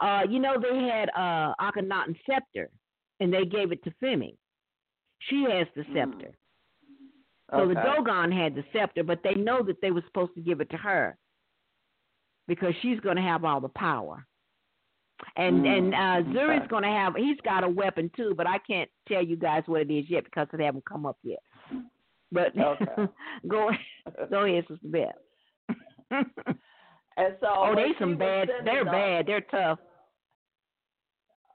[0.00, 2.70] Uh, you know, they had uh Akhenaten scepter,
[3.20, 4.36] and they gave it to Femi.
[5.20, 5.92] She has the Mm.
[5.94, 6.34] scepter.
[7.50, 10.60] So the Dogon had the scepter, but they know that they were supposed to give
[10.60, 11.16] it to her
[12.48, 14.26] because she's going to have all the power.
[15.36, 16.66] And Mm, and uh Zuri's okay.
[16.68, 19.80] going to have he's got a weapon too, but I can't tell you guys what
[19.82, 21.38] it is yet because it haven't come up yet.
[22.32, 23.06] But Okay.
[23.48, 23.80] go ahead.
[24.30, 26.26] go ahead, Sister Beth.
[27.16, 28.48] And so oh, they some bad.
[28.64, 29.26] They're the- bad.
[29.26, 29.78] They're tough.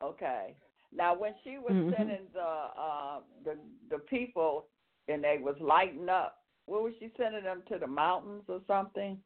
[0.02, 0.56] Okay.
[0.96, 1.96] Now, when she was Mhm.
[1.96, 3.58] sending the uh the
[3.90, 4.68] the people
[5.08, 9.22] and they was lighting up, where was she sending them to the mountains or something?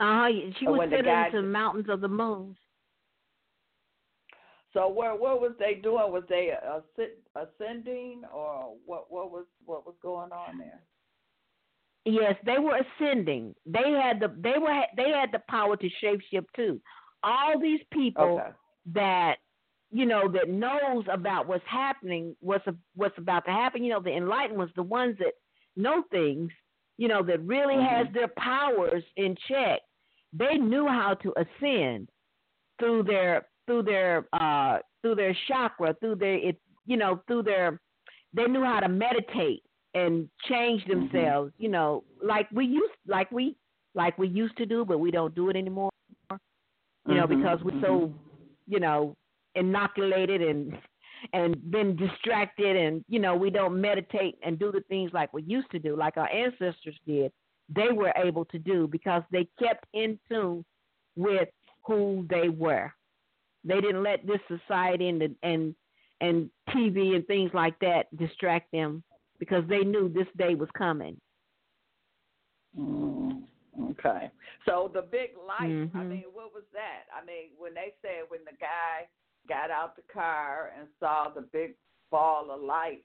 [0.00, 0.28] Uh huh.
[0.58, 2.56] She Or was sending the sitting guy to the mountains of the moon.
[4.72, 6.12] So what what was they doing?
[6.12, 6.52] Was they
[7.36, 9.12] ascending, or what?
[9.12, 10.80] What was what was going on there?
[12.04, 13.54] Yes, they were ascending.
[13.66, 16.80] They had the they were they had the power to shapeshift too.
[17.22, 18.50] All these people okay.
[18.94, 19.36] that
[19.90, 22.64] you know that knows about what's happening, what's
[22.94, 23.84] what's about to happen.
[23.84, 25.34] You know, the enlightened ones, the ones that
[25.76, 26.50] know things.
[26.98, 28.04] You know, that really mm-hmm.
[28.04, 29.80] has their powers in check.
[30.32, 32.08] They knew how to ascend
[32.78, 37.80] through their through their uh through their chakra, through their it you know through their
[38.34, 39.62] they knew how to meditate
[39.94, 41.00] and change mm-hmm.
[41.12, 41.52] themselves.
[41.52, 41.62] Mm-hmm.
[41.62, 43.56] You know, like we used like we
[43.94, 45.90] like we used to do, but we don't do it anymore.
[47.08, 47.42] You know, mm-hmm.
[47.42, 48.72] because we're so mm-hmm.
[48.72, 49.16] you know
[49.54, 50.78] inoculated and
[51.32, 55.42] and been distracted and you know we don't meditate and do the things like we
[55.42, 57.30] used to do like our ancestors did
[57.68, 60.64] they were able to do because they kept in tune
[61.16, 61.48] with
[61.86, 62.92] who they were
[63.64, 65.74] they didn't let this society and the, and
[66.20, 69.02] and TV and things like that distract them
[69.38, 71.20] because they knew this day was coming.
[72.78, 73.42] Mm,
[73.90, 74.30] okay.
[74.64, 75.98] So the big light, mm-hmm.
[75.98, 77.10] I mean, what was that?
[77.12, 79.08] I mean, when they said when the guy
[79.48, 81.74] got out the car and saw the big
[82.10, 83.02] ball of light,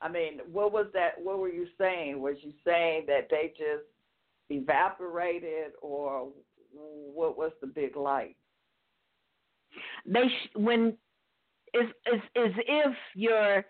[0.00, 1.12] I mean, what was that?
[1.20, 2.20] What were you saying?
[2.20, 3.86] Was you saying that they just
[4.50, 6.28] evaporated or
[6.72, 8.36] what was the big light?
[10.06, 10.96] They sh- when
[11.72, 13.64] it's, it's as if your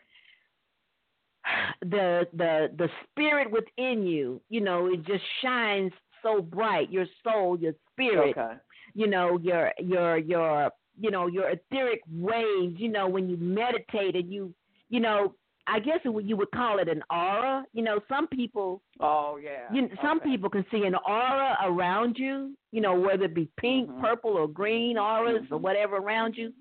[1.82, 5.92] the the the spirit within you, you know, it just shines
[6.22, 6.90] so bright.
[6.90, 8.54] Your soul, your spirit, okay.
[8.94, 10.70] you know, your your your
[11.00, 12.74] you know your etheric waves.
[12.78, 14.54] You know, when you meditate and you
[14.88, 15.34] you know
[15.68, 17.64] I guess it, you would call it an aura.
[17.72, 18.82] You know, some people.
[19.00, 19.72] Oh yeah.
[19.72, 20.30] You, some okay.
[20.30, 22.56] people can see an aura around you.
[22.72, 24.00] You know, whether it be pink, mm-hmm.
[24.00, 25.54] purple, or green auras mm-hmm.
[25.54, 26.52] or whatever around you.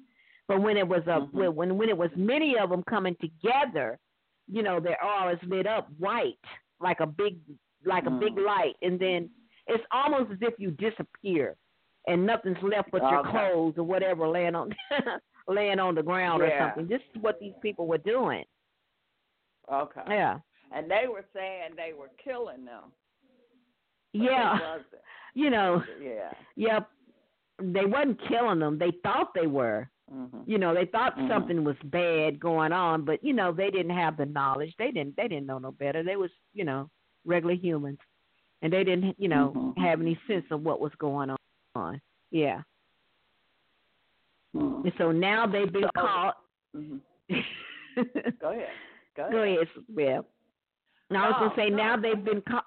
[0.48, 1.56] But when it was a mm-hmm.
[1.56, 3.98] when when it was many of them coming together,
[4.52, 6.36] you know, their auras lit up white
[6.80, 7.38] like a big
[7.86, 8.46] like a big Mm.
[8.46, 9.30] light, and then
[9.68, 11.56] it's almost as if you disappear,
[12.08, 13.32] and nothing's left but your Okay.
[13.32, 14.76] clothes or whatever laying on
[15.48, 16.88] laying on the ground or something.
[16.88, 18.44] This is what these people were doing.
[19.72, 20.02] Okay.
[20.08, 20.40] Yeah.
[20.72, 22.92] And they were saying they were killing them.
[24.14, 24.78] but Yeah.
[25.34, 26.32] You know, Yeah.
[26.56, 26.90] yep.
[27.60, 28.80] They wasn't killing them.
[28.80, 29.88] They thought they were.
[30.12, 30.44] Mhm.
[30.48, 31.28] You know, they thought Mhm.
[31.28, 34.74] something was bad going on, but you know, they didn't have the knowledge.
[34.78, 36.02] They didn't they didn't know no better.
[36.02, 36.90] They was, you know,
[37.26, 38.00] regular humans.
[38.64, 39.78] And they didn't, you know, Mhm.
[39.78, 41.36] have any sense of what was going
[41.76, 42.02] on.
[42.32, 42.64] Yeah.
[44.56, 44.86] Mhm.
[44.86, 46.38] And so now they've been So- caught.
[46.76, 47.02] Mhm.
[48.40, 48.70] Go ahead.
[49.18, 49.32] Go ahead.
[49.32, 50.28] Go ahead, Well,
[51.10, 51.78] Now I was gonna say no.
[51.78, 52.66] now they've been caught.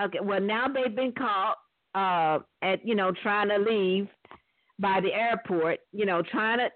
[0.00, 1.56] Okay, well now they've been caught
[1.94, 4.08] uh, at you know trying to leave
[4.78, 5.80] by the airport.
[5.92, 6.70] You know trying to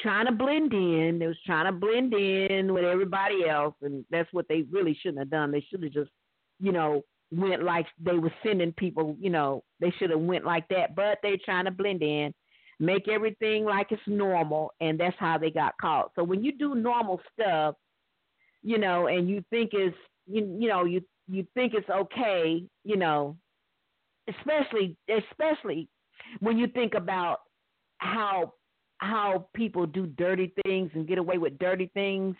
[0.00, 1.18] trying to blend in.
[1.18, 5.18] They was trying to blend in with everybody else, and that's what they really shouldn't
[5.18, 5.50] have done.
[5.50, 6.10] They should have just
[6.60, 9.16] you know went like they were sending people.
[9.20, 12.32] You know they should have went like that, but they're trying to blend in.
[12.80, 16.12] Make everything like it's normal, and that's how they got caught.
[16.14, 17.76] So when you do normal stuff,
[18.62, 22.96] you know, and you think it's you you know you you think it's okay, you
[22.96, 23.36] know,
[24.28, 25.88] especially especially
[26.40, 27.40] when you think about
[27.98, 28.52] how
[28.98, 32.36] how people do dirty things and get away with dirty things,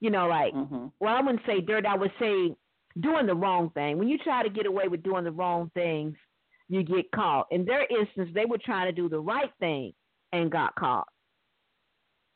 [0.00, 0.92] you know, like Mhm.
[1.00, 1.86] well, I wouldn't say dirty.
[1.86, 2.54] I would say
[3.00, 3.98] doing the wrong thing.
[3.98, 6.16] When you try to get away with doing the wrong things,
[6.68, 7.46] you get caught.
[7.50, 9.92] In their instance, they were trying to do the right thing
[10.32, 11.08] and got caught.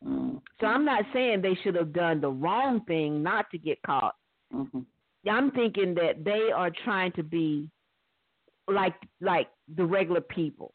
[0.05, 0.41] Mhm.
[0.61, 4.16] So I'm not saying they should have done the wrong thing not to get caught.
[4.53, 4.87] Mhm.
[5.26, 7.68] I'm thinking that they are trying to be
[8.66, 10.72] like like the regular people,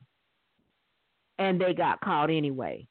[1.39, 2.87] and they got caught anyway.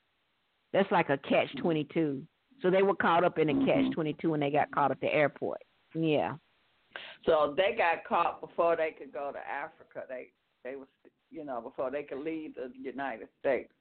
[0.73, 2.27] That's like a catch twenty two.
[2.61, 3.93] So they were caught up in a catch Mhm.
[3.93, 5.63] twenty two, and they got caught at the airport.
[5.95, 6.39] Yeah.
[7.25, 10.07] So they got caught before they could go to Africa.
[10.09, 10.33] They
[10.65, 10.89] they was
[11.31, 13.73] you know before they could leave the United States.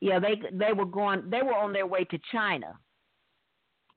[0.00, 1.30] Yeah, they they were going.
[1.30, 2.74] They were on their way to China.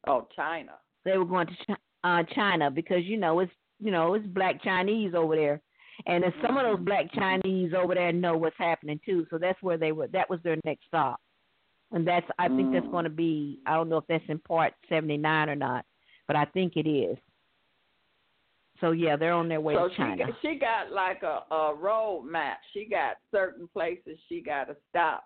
[0.08, 0.74] Oh, China.
[1.04, 4.62] They were going to Chi- uh, China because you know it's you know it's black
[4.64, 5.62] Chinese over there,
[6.06, 6.86] and some of those Mhm.
[6.86, 9.26] black Chinese over there know what's happening too.
[9.30, 10.08] So that's where they were.
[10.08, 11.20] That was their next stop,
[11.92, 12.92] and that's I think that's Mm.
[12.92, 13.62] going to be.
[13.66, 15.86] I don't know if that's in part seventy nine or not,
[16.28, 17.18] but I think it is.
[18.86, 20.28] So yeah, they're on their way so to she China.
[20.28, 22.60] got, she got like a a road map.
[22.72, 25.26] She got certain places she got to stop.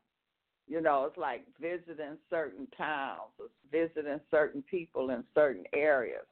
[0.66, 3.32] You know, it's like visiting certain towns,
[3.70, 6.24] visiting certain people in certain areas.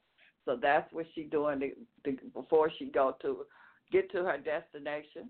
[0.46, 1.72] So that's what she doing to,
[2.06, 3.40] to, before she go to
[3.92, 5.28] get to her destination.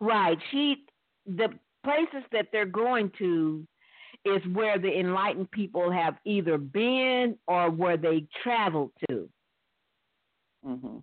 [0.00, 0.38] Right.
[0.50, 0.84] She
[1.26, 1.50] the
[1.84, 3.64] places that they're going to
[4.24, 9.28] is where the enlightened people have either been or where they traveled to.
[10.68, 10.98] Mm-hmm.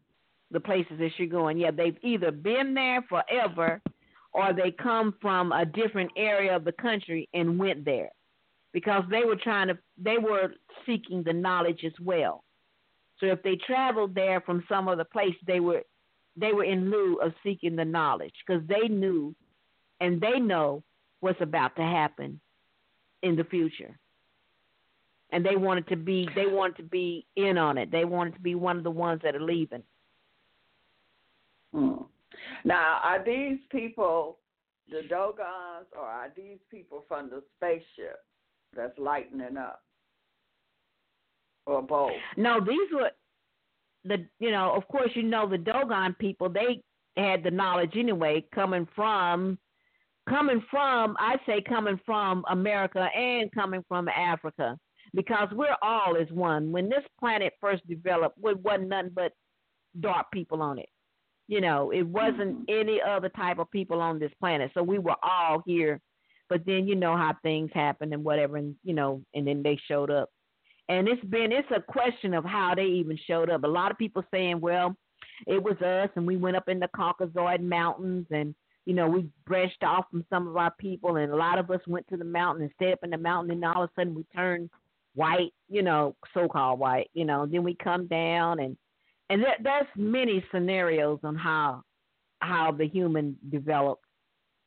[0.52, 3.82] The places that you're going, yeah, they've either been there forever
[4.34, 8.10] or they come from a different area of the country and went there
[8.74, 10.54] because they were trying to they were
[10.86, 12.44] seeking the knowledge as well.
[13.20, 15.82] So if they traveled there from some other place, they were
[16.36, 19.34] they were in lieu of seeking the knowledge because they knew
[20.02, 20.84] and they know
[21.22, 22.40] what's about to happen
[23.24, 23.98] in the future.
[25.32, 27.92] And they wanted to be they wanted to be in on it.
[27.92, 29.84] They wanted to be one of the ones that are leaving.
[31.74, 32.04] Hmm.
[32.64, 34.38] Now, are these people
[34.90, 38.24] the Dogons or are these people from the spaceship
[38.76, 39.82] that's lightening up?
[41.66, 42.12] Or both?
[42.38, 43.10] No, these were
[44.04, 46.82] the you know, of course you know the Dogon people, they
[47.18, 49.58] had the knowledge anyway coming from
[50.28, 54.78] coming from, I say coming from America and coming from Africa,
[55.16, 56.72] because we're all as one.
[56.72, 59.32] When this planet first developed, it wasn't nothing but
[60.00, 60.90] dark people on it.
[61.48, 62.80] You know, it wasn't Mm-hmm.
[62.80, 64.72] any other type of people on this planet.
[64.74, 66.02] So we were all here.
[66.48, 69.80] But then you know how things happen and whatever, and you know, and then they
[69.88, 70.30] showed up.
[70.90, 73.64] And it's been it's a question of how they even showed up.
[73.64, 74.96] A lot of people saying, well,
[75.48, 78.54] it was us, and we went up in the Caucasoid Mountains, and
[78.86, 81.82] you know, we branched off from some of our people, and a lot of us
[81.88, 84.14] went to the mountain and stayed up in the mountain, and all of a sudden
[84.14, 84.70] we turned
[85.16, 87.46] white, you know, so-called white, you know.
[87.46, 88.78] Then we come down, and
[89.30, 91.84] and that, there's many scenarios on how
[92.42, 94.06] how the human developed,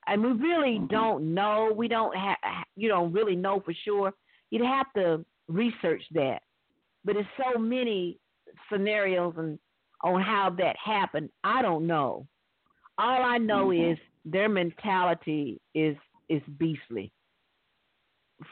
[0.07, 1.73] and we really don't know.
[1.75, 2.39] We don't have,
[2.77, 4.13] you don't really know for sure.
[4.51, 6.41] You'd have to research that,
[7.05, 8.19] but it's so many
[8.73, 9.59] scenarios and
[10.03, 11.29] on how that happened.
[11.45, 12.27] I don't know.
[12.99, 13.93] All I know Mhm.
[13.93, 15.97] is their mentality is
[16.29, 17.13] is beastly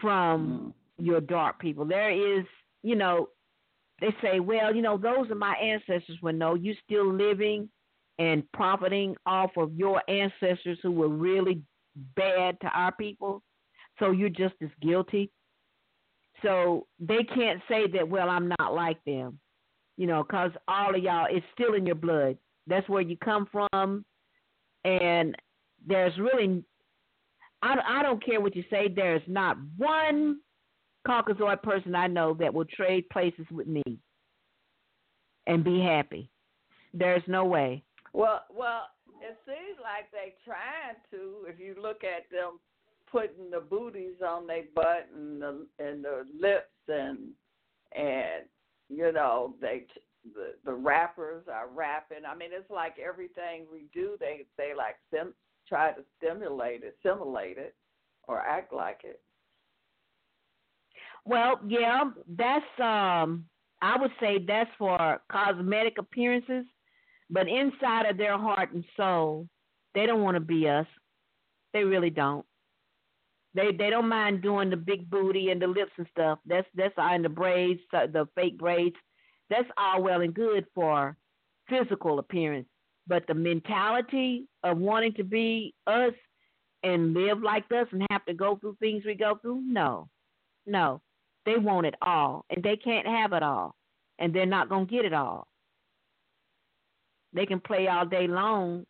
[0.01, 1.85] from your dark people.
[1.85, 2.45] There is,
[2.83, 3.29] you know,
[4.01, 6.19] they say, well, you know, those are my ancestors.
[6.23, 7.69] Well, no, you're still living
[8.19, 11.63] and profiting off of your ancestors who were really
[12.15, 13.43] bad to our people.
[13.99, 15.31] So you're just as guilty.
[16.43, 19.39] So they can't say that, well, I'm not like them,
[19.97, 22.37] you know, because all of y'all, it's still in your blood.
[22.67, 24.05] That's where you come from.
[24.85, 25.35] And
[25.87, 26.63] there's really,
[27.63, 30.41] I, I don't care what you say, there's not one
[31.07, 33.83] Caucasoid person I know that will trade places with me
[35.47, 36.31] and be happy.
[36.93, 37.83] There's no way.
[38.13, 38.83] Well, well,
[39.21, 41.47] it seems like they trying to.
[41.49, 42.59] If you look at them
[43.11, 47.19] putting the booties on their butt and the and the lips and
[47.95, 48.45] and
[48.89, 49.87] you know they
[50.35, 52.25] the the rappers are rapping.
[52.29, 55.35] I mean, it's like everything we do, they they like sim,
[55.69, 57.75] try to stimulate it, simulate it,
[58.27, 59.21] or act like it.
[61.27, 63.47] Well, yeah, that's um
[63.83, 66.65] I would say that's for cosmetic appearances,
[67.29, 69.49] but inside of their heart and soul,
[69.95, 70.87] they don't want to be us.
[71.73, 72.47] They really don't.
[73.55, 76.39] They they don't mind doing the big booty and the lips and stuff.
[76.47, 78.97] That's that's and the braids, the fake braids.
[79.51, 81.17] That's all well and good for
[81.69, 82.69] physical appearance,
[83.07, 86.15] but the mentality of wanting to be us
[86.83, 90.09] and live like us and have to go through things we go through, no,
[90.67, 91.01] no.
[91.47, 93.77] They want it all, and they can't have it all,
[94.19, 95.47] and they're not gonna get it all.
[97.33, 98.85] They can play all day long,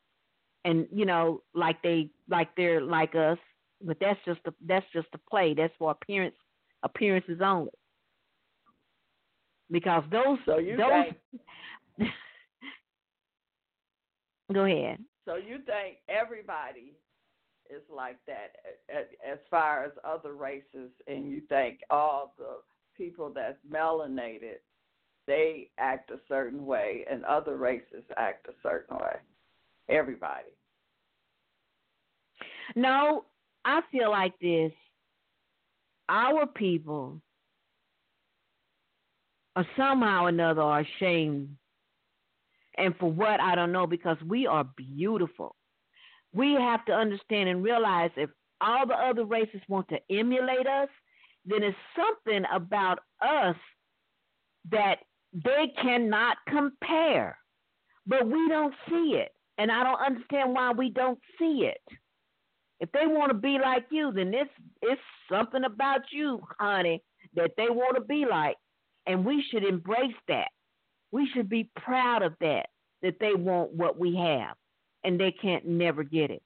[0.65, 3.39] and you know, like they like they're like us,
[3.83, 5.55] but that's just a, that's just a play.
[5.55, 6.35] That's for appearance
[6.83, 7.71] appearances only.
[9.71, 11.13] Because those So you those
[11.99, 12.11] think
[14.55, 14.99] go ahead.
[15.27, 16.95] so you think everybody
[17.71, 18.57] is like that
[18.95, 22.59] as far as other races, and you think all the
[22.97, 24.57] people that's melanated
[25.27, 29.17] they act a certain way, and other races act a certain way.
[29.89, 30.51] Everybody.
[32.77, 33.25] No,
[33.65, 34.73] I feel like this.
[36.09, 37.21] Our people
[39.57, 41.57] are somehow or another are ashamed.
[42.79, 45.57] And for what I don't know, because we are beautiful.
[46.37, 48.29] We have to understand and realize if
[48.61, 50.89] all the other races want to emulate us,
[51.47, 53.57] then it's something about us
[54.71, 54.99] that
[55.33, 57.39] they cannot compare.
[58.07, 59.33] But we don't see it.
[59.57, 61.81] And I don't understand why we don't see it.
[62.81, 64.51] If they want to be like you, then it's
[64.83, 65.01] it's
[65.33, 67.03] something about you, honey,
[67.35, 68.57] that they want to be like.
[69.07, 70.49] And we should embrace that.
[71.13, 72.67] We should be proud of that,
[73.01, 74.57] that they want what we have
[75.07, 76.43] and they can't never get it.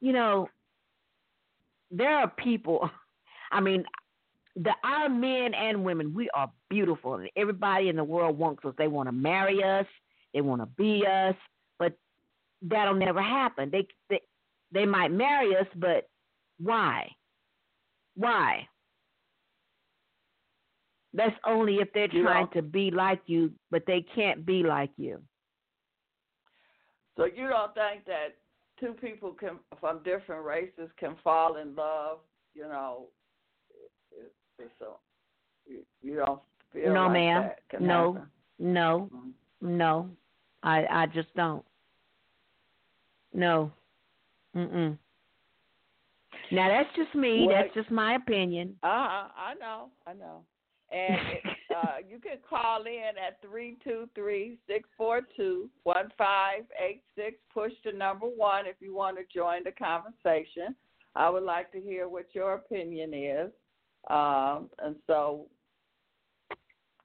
[0.00, 0.48] You know,
[1.90, 2.88] there are people.
[3.52, 3.84] I mean,
[4.56, 8.74] the our men and women, we are beautiful, and everybody in the world wants us.
[8.78, 9.86] They want to marry us,
[10.32, 11.34] they want to be us,
[11.78, 11.92] but
[12.62, 13.70] that'll never happen.
[13.70, 14.20] They they
[14.72, 16.08] they might marry us, but
[16.58, 17.10] why?
[18.14, 18.66] Why?
[21.12, 24.62] That's only if they're You trying know- to be like you, but they can't be
[24.62, 25.22] like you.
[27.16, 28.36] So you don't think that
[28.78, 32.18] two people can from different races can fall in love?
[32.54, 33.06] You know,
[34.12, 34.72] it, it's
[35.66, 36.40] you, you don't
[36.72, 37.50] feel no, like ma'am.
[37.80, 38.30] No, happen?
[38.58, 39.32] no, Mhm.
[39.60, 40.10] no.
[40.62, 41.64] I I just don't.
[43.32, 43.70] No.
[44.54, 44.96] Mm-mm.
[46.50, 47.46] Now that's just me.
[47.46, 48.78] Well- that's just my opinion.
[48.82, 50.44] uh-huh I know, I know.
[50.90, 51.42] And it,
[51.76, 57.02] uh, you can call in at three two three six four two one five eight
[57.14, 57.36] six.
[57.52, 60.74] Push the number one if you want to join the conversation.
[61.14, 63.50] I would like to hear what your opinion is.
[64.08, 65.46] Um, and so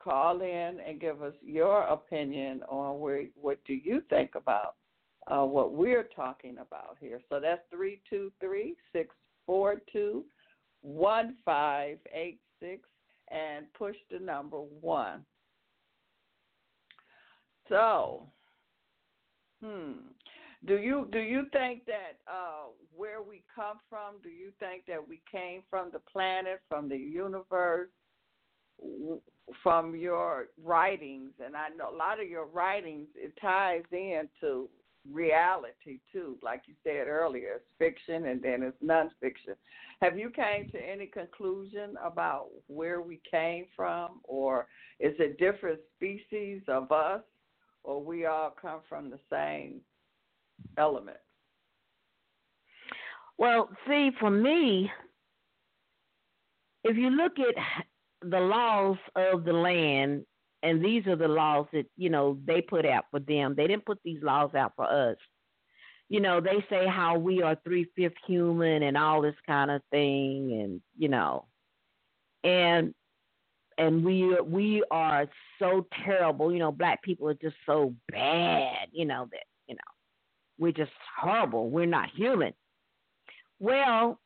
[0.03, 4.75] call in and give us your opinion on where what do you think about
[5.27, 7.21] uh, what we're talking about here.
[7.29, 9.13] So that's three two three six
[9.45, 10.25] four two
[10.81, 12.81] one five eight six
[13.31, 15.25] and push the number one.
[17.69, 18.27] So,
[19.63, 19.93] hmm,
[20.65, 24.15] do you do you think that uh, where we come from?
[24.21, 27.89] Do you think that we came from the planet, from the universe?
[29.61, 34.69] From your writings, and I know a lot of your writings, it ties into
[35.09, 36.37] reality too.
[36.41, 39.55] Like you said earlier, it's fiction and then it's nonfiction.
[40.01, 44.67] Have you came to any conclusion about where we came from, or
[44.99, 47.21] is it different species of us,
[47.83, 49.81] or we all come from the same
[50.77, 51.17] element?
[53.37, 54.91] Well, see, for me,
[56.83, 57.55] if you look at
[58.29, 60.25] the laws of the land,
[60.63, 63.55] and these are the laws that you know they put out for them.
[63.55, 65.17] They didn't put these laws out for us.
[66.09, 69.81] You know, they say how we are three fifth human and all this kind of
[69.91, 71.45] thing, and you know,
[72.43, 72.93] and
[73.77, 75.27] and we we are
[75.57, 76.51] so terrible.
[76.51, 78.89] You know, black people are just so bad.
[78.91, 79.91] You know that you know
[80.59, 81.69] we're just horrible.
[81.69, 82.53] We're not human.
[83.59, 84.19] Well,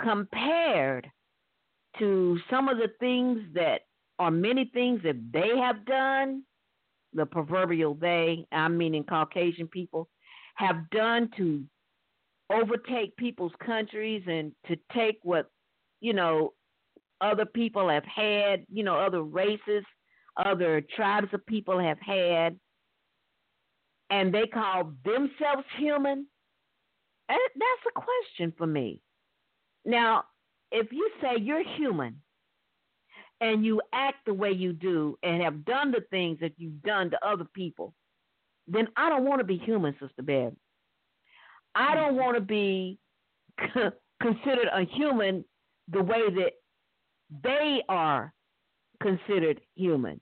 [0.00, 1.10] compared
[1.98, 3.82] to some of the things that
[4.20, 6.42] are many things that they have done,
[7.14, 10.10] the proverbial they, I'm meaning Caucasian people,
[10.56, 11.64] have done to
[12.52, 15.50] overtake people's countries and to take what,
[16.00, 16.52] you know,
[17.22, 19.84] other people have had, you know, other races,
[20.36, 22.60] other tribes of people have had,
[24.10, 26.26] and they call themselves human.
[27.26, 29.00] That's a question for me.
[29.86, 30.24] Now,
[30.70, 32.20] if you say you're human
[33.40, 37.10] and you act the way you do and have done the things that you've done
[37.10, 37.94] to other people,
[38.68, 40.52] then I don't want to be human, Sister Bev.
[41.74, 41.94] I mm.
[41.94, 42.98] don't want to be
[44.22, 45.44] considered a human
[45.88, 46.52] the way that
[47.42, 48.32] they are
[49.02, 50.20] considered human.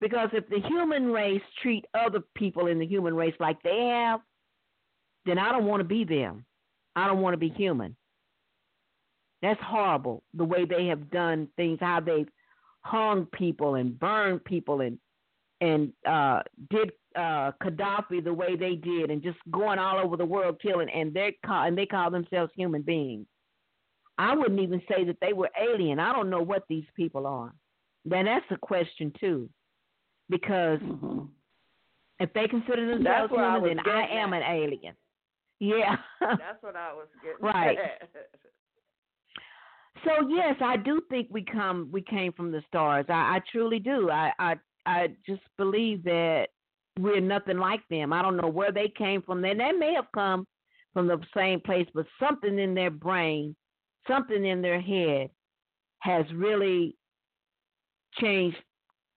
[0.00, 4.20] Because if the human race treat other people in the human race like they have,
[5.26, 6.44] then I don't want to be them.
[6.96, 7.96] I don't want to be human.
[9.42, 10.22] That's horrible.
[10.34, 12.28] The way they have done things, how they've
[12.82, 14.98] hung people and burned people and
[15.60, 16.40] and uh,
[16.70, 20.88] did uh, Gaddafi the way they did, and just going all over the world killing,
[20.90, 23.26] and they call and they call themselves human beings.
[24.18, 25.98] I wouldn't even say that they were alien.
[26.00, 27.52] I don't know what these people are.
[28.04, 29.48] Then that's a question too,
[30.28, 31.20] because Mm-hmm.
[32.20, 34.42] if they consider themselves I human, was then I am at.
[34.42, 34.94] an alien.
[35.60, 35.96] Yeah.
[36.20, 37.78] That's what I was getting Right.
[40.04, 43.06] So yes, I do think we come we came from the stars.
[43.08, 44.10] I, I truly do.
[44.10, 44.54] I, I
[44.84, 46.48] I just believe that
[46.98, 48.12] we're nothing like them.
[48.12, 49.42] I don't know where they came from.
[49.42, 50.46] Then they may have come
[50.92, 53.56] from the same place, but something in their brain,
[54.08, 55.30] something in their head
[56.00, 56.96] has really
[58.20, 58.58] changed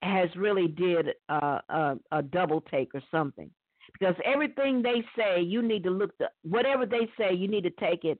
[0.02, 3.50] has really did uh, a, a double take or something
[4.00, 7.72] because everything they say you need to look the whatever they say you need to
[7.72, 8.20] take it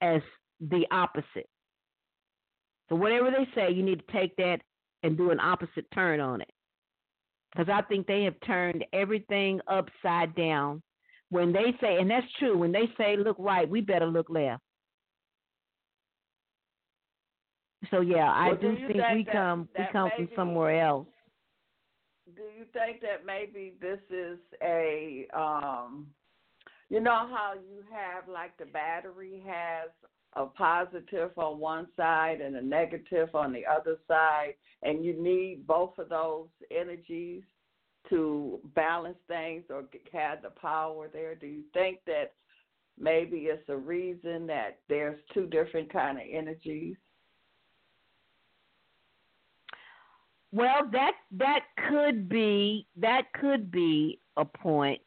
[0.00, 0.20] as
[0.60, 1.48] the opposite
[2.92, 4.58] so whatever they say, you need to take that
[5.02, 6.50] and do an opposite turn on it.
[7.50, 10.82] Because I think they have turned everything upside down.
[11.30, 14.62] When they say, and that's true, when they say look right, we better look left.
[17.90, 20.28] So yeah, I Well, do do think think we that- come we that come from
[20.36, 21.08] somewhere else.
[22.36, 26.08] Do you think that maybe this is a um
[26.90, 29.88] you know how you have like the battery has
[30.34, 35.66] a positive on one side and a negative on the other side, and you need
[35.66, 37.42] both of those energies
[38.08, 41.34] to balance things or have the power there?
[41.34, 42.32] Do you think that
[42.98, 46.96] maybe it's a reason that there's two different kind of energies?
[50.52, 55.00] Well, that that could be that could be a point,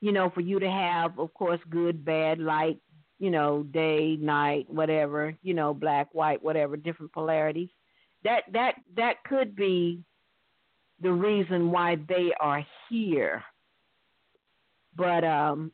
[0.00, 2.78] you know, for you to have, of course, good, bad, light,
[3.18, 7.70] you know, day, night, whatever, you know, black, white, whatever, different polarities.
[8.24, 10.02] That that that could be
[11.00, 13.44] the reason why they are here.
[14.94, 15.72] But um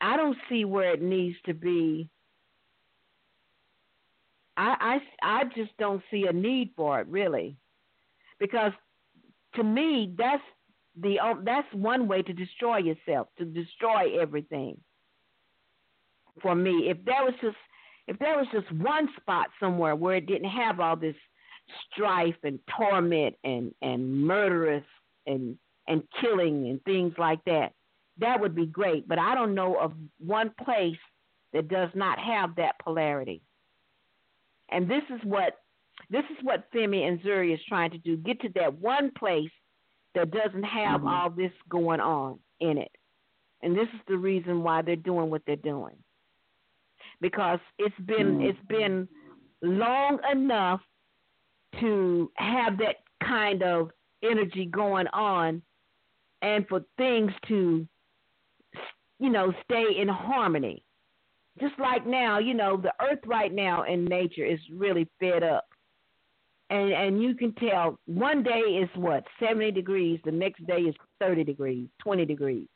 [0.00, 2.10] I don't see where it needs to be.
[4.56, 7.56] I I I just don't see a need for it really.
[8.38, 8.72] Because
[9.54, 10.42] to me that's
[11.00, 14.80] the that's one way to destroy yourself, to destroy everything
[16.40, 16.88] for me.
[16.90, 17.56] If there was just
[18.06, 21.16] if there was just one spot somewhere where it didn't have all this
[21.92, 24.84] strife and torment and and murderous
[25.26, 25.56] and
[25.88, 27.72] and killing and things like that,
[28.18, 29.08] that would be great.
[29.08, 30.98] But I don't know of one place
[31.52, 33.42] that does not have that polarity.
[34.70, 35.54] And this is what
[36.10, 39.50] this is what Femi and Zuri is trying to do: get to that one place
[40.14, 41.08] that doesn't have mm-hmm.
[41.08, 42.90] all this going on in it.
[43.62, 45.96] And this is the reason why they're doing what they're doing
[47.20, 48.48] because it's been mm.
[48.48, 49.08] it's been
[49.62, 50.80] long enough
[51.80, 52.96] to have that
[53.26, 53.90] kind of
[54.22, 55.62] energy going on
[56.42, 57.86] and for things to
[59.18, 60.82] you know stay in harmony.
[61.60, 65.66] Just like now you know the earth right now in nature is really fed up.
[66.70, 70.94] And and you can tell one day is what 70 degrees the next day is
[71.20, 72.68] 30 degrees 20 degrees.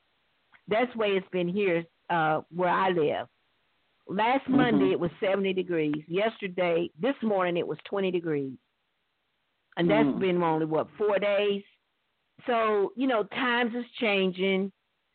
[0.69, 3.27] That's the way it's been here uh where i live
[4.09, 4.57] Last mm-hmm.
[4.57, 6.03] Monday it was 70 degrees.
[6.09, 8.57] Yesterday, this morning it was 20 degrees.
[9.77, 10.19] And that's mm.
[10.19, 11.63] been only what, 4 days.
[12.47, 14.73] So, you know, times is changing.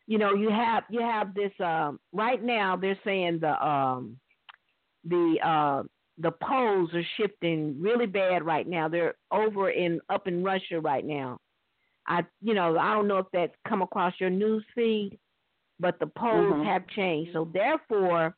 [0.08, 4.18] You know, you have you have this um right now they're saying the um
[5.06, 5.84] the uh
[6.18, 8.90] the poles are shifting really bad right now.
[8.90, 11.40] They're over in up in Russia right now.
[12.08, 15.18] I you know, I don't know if that's come across your news feed,
[15.80, 16.66] but the poles mm-hmm.
[16.66, 17.32] have changed.
[17.34, 18.36] So therefore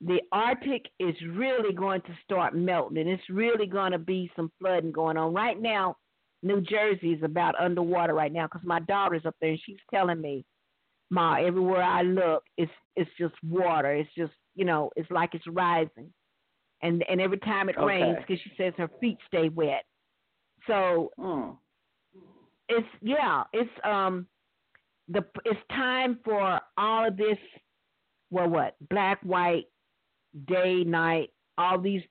[0.00, 4.50] the Arctic is really going to start melting, and it's really going to be some
[4.60, 5.32] flooding going on.
[5.32, 5.96] Right now,
[6.42, 10.20] New Jersey is about underwater right now because my daughter's up there, and she's telling
[10.20, 10.44] me,
[11.10, 13.92] "Ma, everywhere I look, it's it's just water.
[13.92, 16.12] It's just you know, it's like it's rising,
[16.82, 17.86] and and every time it okay.
[17.86, 19.84] rains, because she says her feet stay wet.
[20.66, 21.56] So mm.
[22.68, 24.26] it's yeah, it's um
[25.08, 27.38] the it's time for all of this.
[28.30, 29.66] Well, what black, white,
[30.46, 32.02] day, night, all these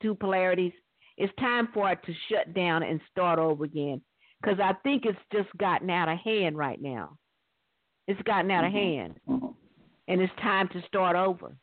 [0.00, 0.72] two polarities.
[1.16, 4.00] It's time for it to shut down and start over again.
[4.40, 7.16] Because I think it's just gotten out of hand right now.
[8.08, 8.76] It's gotten out mm-hmm.
[8.76, 9.14] of hand.
[9.28, 9.46] Mm-hmm.
[10.08, 11.54] And it's time to start over.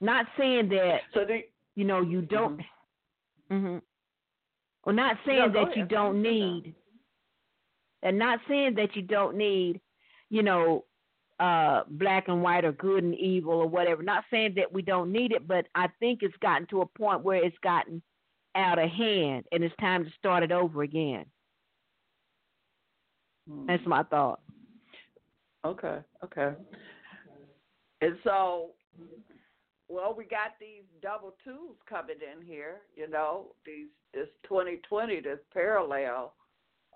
[0.00, 2.58] Not saying that, so they, you know, you don't.
[3.50, 3.54] Mm-hmm.
[3.54, 3.78] mm-hmm.
[4.84, 6.74] Well, not saying no, that you don't need,
[8.02, 9.80] and not saying that you don't need,
[10.28, 10.84] you know,
[11.42, 14.02] uh, black and white or good and evil or whatever.
[14.02, 17.24] Not saying that we don't need it, but I think it's gotten to a point
[17.24, 18.00] where it's gotten
[18.54, 21.24] out of hand and it's time to start it over again.
[23.50, 23.66] Hmm.
[23.66, 24.40] That's my thought.
[25.64, 26.52] Okay, okay.
[28.02, 28.70] And so,
[29.88, 32.82] well, we got these double twos coming in here.
[32.94, 36.34] You know, these this 2020, this parallel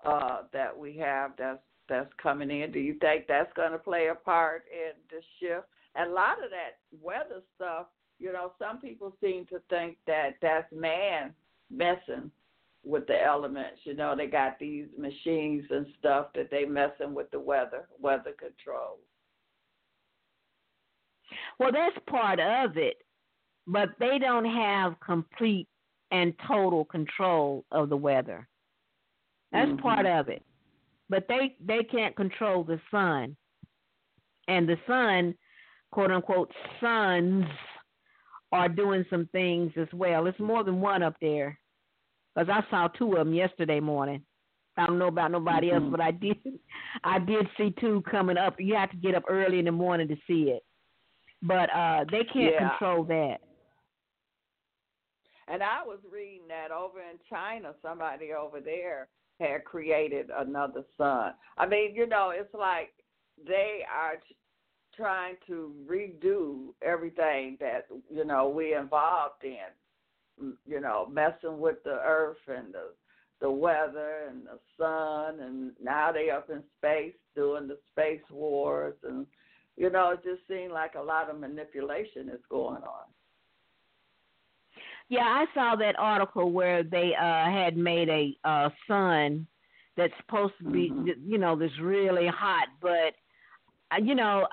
[0.05, 1.59] uh, that we have that's
[1.89, 2.71] that's coming in.
[2.71, 5.67] Do you think that's going to play a part in the shift?
[5.95, 7.87] And a lot of that weather stuff,
[8.19, 11.33] you know, some people seem to think that that's man
[11.71, 12.31] messing
[12.83, 13.79] with the elements.
[13.83, 18.33] You know, they got these machines and stuff that they messing with the weather, weather
[18.37, 18.99] control.
[21.59, 22.97] Well, that's part of it,
[23.65, 25.67] but they don't have complete
[26.11, 28.47] and total control of the weather.
[29.51, 29.81] That's mm-hmm.
[29.81, 30.43] part of it
[31.09, 33.35] but they they can't control the sun,
[34.47, 35.35] and the sun,
[35.91, 36.51] quote unquote,
[36.81, 37.45] suns
[38.51, 40.27] are doing some things as well.
[40.27, 41.59] It's more than one up there,
[42.35, 44.23] because I saw two of them yesterday morning.
[44.77, 45.85] I don't know about nobody mm-hmm.
[45.85, 46.37] else, but I did.
[47.03, 48.55] I did see two coming up.
[48.59, 50.63] You have to get up early in the morning to see it,
[51.41, 52.69] but uh they can't yeah.
[52.69, 53.37] control that.
[55.49, 59.07] And I was reading that over in China, somebody over there
[59.39, 61.33] had created another sun.
[61.57, 62.93] I mean, you know, it's like
[63.45, 64.15] they are
[64.95, 70.53] trying to redo everything that you know we involved in.
[70.67, 72.91] You know, messing with the earth and the
[73.39, 78.95] the weather and the sun, and now they up in space doing the space wars,
[79.03, 79.25] and
[79.75, 83.05] you know, it just seemed like a lot of manipulation is going on.
[85.09, 89.47] Yeah, I saw that article where they uh had made a uh sun
[89.95, 91.09] that's supposed to be, mm-hmm.
[91.25, 93.15] you know, that's really hot, but
[93.91, 94.47] uh, you know,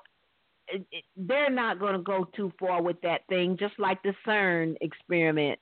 [0.68, 3.56] it, it, they're not going to go too far with that thing.
[3.59, 5.59] Just like the CERN experiment,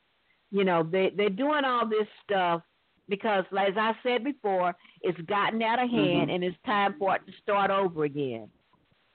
[0.51, 2.63] you know, they they're doing all this stuff
[3.09, 6.31] because, as I said before, it's gotten out of hand mm-hmm.
[6.31, 8.49] and it's time for it to start over again.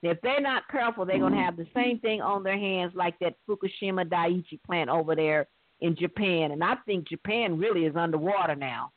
[0.02, 3.18] If they're not careful, they're going to have the same thing on their hands like
[3.18, 5.48] that Fukushima Daiichi plant over there
[5.80, 6.50] in Japan.
[6.50, 8.92] And I think Japan really is underwater now.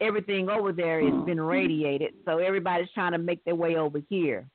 [0.00, 1.24] Everything over there has hmm.
[1.24, 4.48] been radiated, so everybody's trying to make their way over here.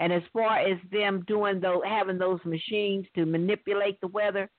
[0.00, 4.50] And as far as them doing those, having those machines to manipulate the weather,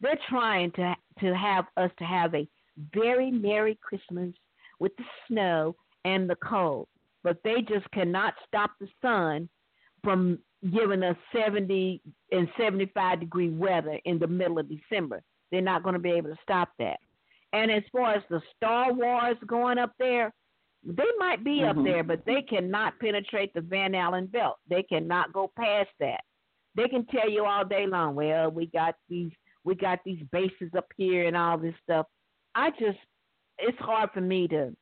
[0.00, 2.46] they're trying to to have us to have a
[2.92, 4.34] very merry Christmas
[4.78, 5.74] with the snow
[6.04, 6.88] and the cold.
[7.24, 9.48] But they just cannot stop the sun
[10.04, 10.38] from
[10.72, 12.00] giving us 70
[12.30, 15.22] and 75 degree weather in the middle of December.
[15.50, 16.98] They're not going to be able to stop that.
[17.52, 20.32] And as far as the Star Wars going up there,
[20.84, 21.78] they might be mm-hmm.
[21.78, 24.56] up there, but they cannot penetrate the Van Allen belt.
[24.68, 26.20] They cannot go past that.
[26.74, 29.32] They can tell you all day long, well, we got these
[29.64, 32.06] we got these bases up here and all this stuff.
[32.54, 32.98] I just
[33.58, 34.76] it's hard for me to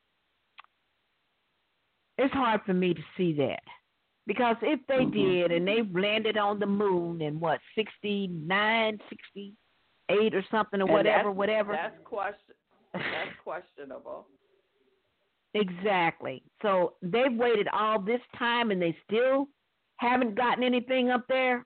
[2.19, 3.63] it's hard for me to see that.
[4.27, 5.11] Because if they mm-hmm.
[5.11, 8.99] did and they landed on the moon in what, 69,
[10.11, 11.73] 68 or something or and whatever, that's, whatever.
[11.73, 12.55] That's question
[12.95, 13.05] that's
[13.45, 14.27] questionable.
[15.55, 16.43] Exactly.
[16.63, 19.49] So they've waited all this time and they still
[19.99, 21.65] haven't gotten anything up there.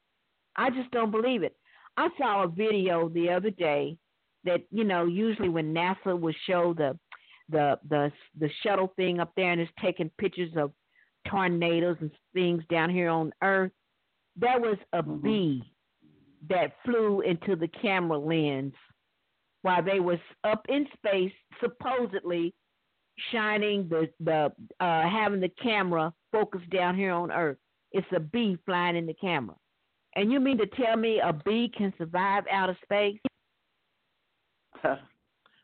[0.56, 1.56] I just don't believe it.
[1.96, 3.96] I saw a video the other day
[4.44, 6.98] that you know usually when NASA would show the
[7.48, 10.72] the the the shuttle thing up there and it's taking pictures of
[11.28, 13.72] tornadoes and things down here on Earth.
[14.36, 15.22] There was a mm-hmm.
[15.22, 15.72] bee
[16.48, 18.74] that flew into the camera lens
[19.62, 22.54] while they was up in space, supposedly
[23.32, 27.58] shining the the uh, having the camera focused down here on Earth.
[27.92, 29.56] It's a bee flying in the camera.
[30.14, 33.18] And you mean to tell me a bee can survive outer space?
[34.82, 34.94] so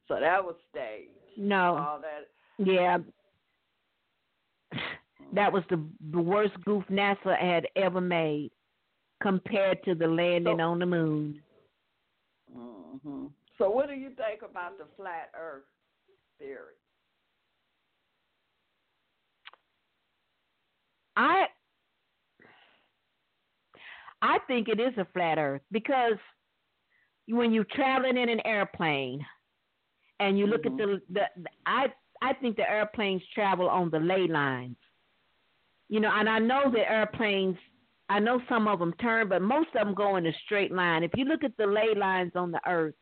[0.08, 1.10] that was staged.
[1.36, 1.76] No.
[1.76, 2.28] All that.
[2.64, 2.98] Yeah.
[5.34, 5.82] That was the,
[6.12, 8.50] the worst goof NASA had ever made
[9.24, 11.40] compared to the landing so, on the moon.
[12.54, 13.26] Mm-hmm.
[13.56, 15.62] So, what do you think about the flat Earth
[16.38, 16.76] theory?
[21.16, 21.46] I
[24.20, 26.18] I think it is a flat Earth because
[27.26, 29.24] when you're traveling in an airplane
[30.20, 30.80] and you look mm-hmm.
[30.80, 31.86] at the, the, the I
[32.20, 34.76] I think the airplanes travel on the ley lines.
[35.88, 37.56] You know, and I know that airplanes
[38.08, 41.02] I know some of them turn, but most of them go in a straight line.
[41.02, 42.94] If you look at the ley lines on the earth,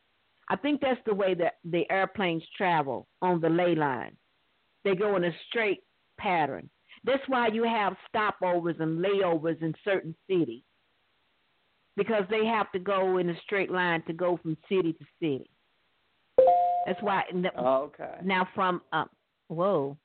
[0.49, 4.15] I think that's the way that the airplanes travel on the ley line.
[4.83, 5.83] They go in a straight
[6.17, 6.69] pattern.
[7.05, 10.63] That's why you have stopovers and layovers in certain cities
[11.95, 15.49] because they have to go in a straight line to go from city to city.
[16.85, 17.23] That's why.
[17.57, 18.15] okay.
[18.23, 19.05] Now from uh,
[19.47, 19.97] whoa,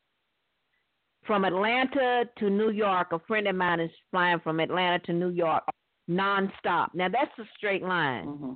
[1.29, 5.29] from Atlanta to New York, a friend of mine is flying from Atlanta to New
[5.29, 5.63] York
[6.11, 6.89] nonstop.
[6.95, 8.53] Now that's a straight line mm-hmm.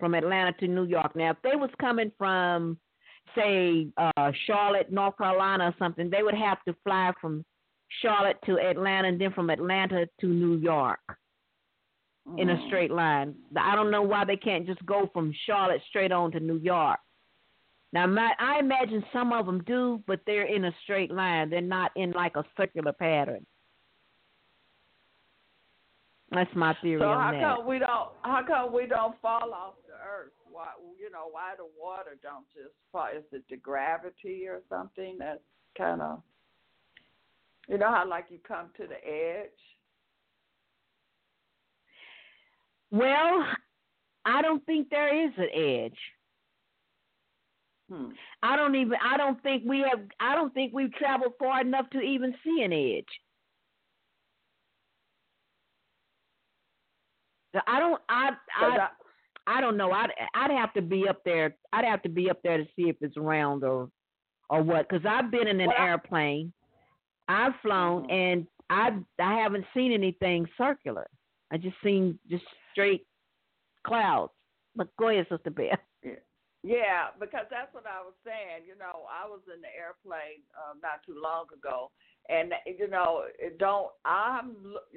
[0.00, 1.14] from Atlanta to New York.
[1.14, 2.76] Now if they was coming from
[3.36, 7.44] say uh Charlotte, North Carolina or something, they would have to fly from
[8.02, 10.98] Charlotte to Atlanta and then from Atlanta to New York
[12.28, 12.40] mm-hmm.
[12.40, 12.66] in a mm.
[12.66, 13.36] straight line.
[13.56, 16.98] I don't know why they can't just go from Charlotte straight on to New York.
[17.94, 21.48] Now, my, I imagine some of them do, but they're in a straight line.
[21.48, 23.46] They're not in like a circular pattern.
[26.32, 28.08] That's my theory so how come we don't?
[28.22, 30.32] How come we don't fall off the earth?
[30.50, 30.66] Why
[30.98, 33.06] you know why the water don't just fall?
[33.16, 35.38] Is it the gravity or something that's
[35.78, 36.22] kind of
[37.68, 39.50] you know how like you come to the edge?
[42.90, 43.46] Well,
[44.24, 45.98] I don't think there is an edge.
[47.90, 48.10] Hmm.
[48.42, 48.98] I don't even.
[49.02, 50.00] I don't think we have.
[50.20, 53.04] I don't think we've traveled far enough to even see an edge.
[57.66, 58.00] I don't.
[58.08, 58.30] I.
[58.58, 58.88] I.
[59.46, 59.90] I don't know.
[59.92, 60.10] I'd.
[60.34, 61.56] I'd have to be up there.
[61.72, 63.90] I'd have to be up there to see if it's round or,
[64.48, 64.88] or what.
[64.88, 66.52] Because I've been in an well, airplane.
[67.28, 68.12] I've flown, mm-hmm.
[68.12, 68.90] and I
[69.22, 71.06] I haven't seen anything circular.
[71.52, 73.06] I just seen just straight
[73.86, 74.32] clouds.
[74.74, 75.78] But go ahead, Sister Beth.
[76.64, 78.64] Yeah, because that's what I was saying.
[78.66, 81.90] You know, I was in the airplane uh, not too long ago,
[82.30, 83.88] and you know, it don't.
[84.06, 84.56] I'm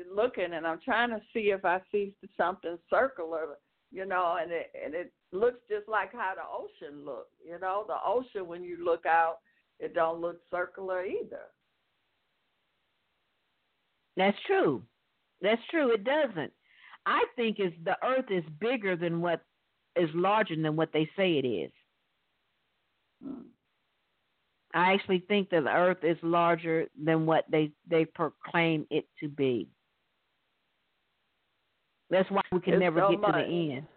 [0.10, 3.58] looking and I'm trying to see if I see something circular.
[3.92, 7.32] You know, and it and it looks just like how the ocean looks.
[7.46, 9.40] You know, the ocean when you look out,
[9.78, 11.48] it don't look circular either.
[14.16, 14.84] That's true.
[15.42, 15.94] That's true.
[15.94, 16.54] It doesn't.
[17.06, 19.42] I think is the Earth is bigger than what
[20.00, 21.72] is larger than what they say it is.
[23.24, 23.42] Hmm.
[24.74, 29.28] I actually think that the Earth is larger than what they they proclaim it to
[29.28, 29.68] be.
[32.10, 33.34] That's why we can it's never so get much.
[33.34, 33.88] to the end.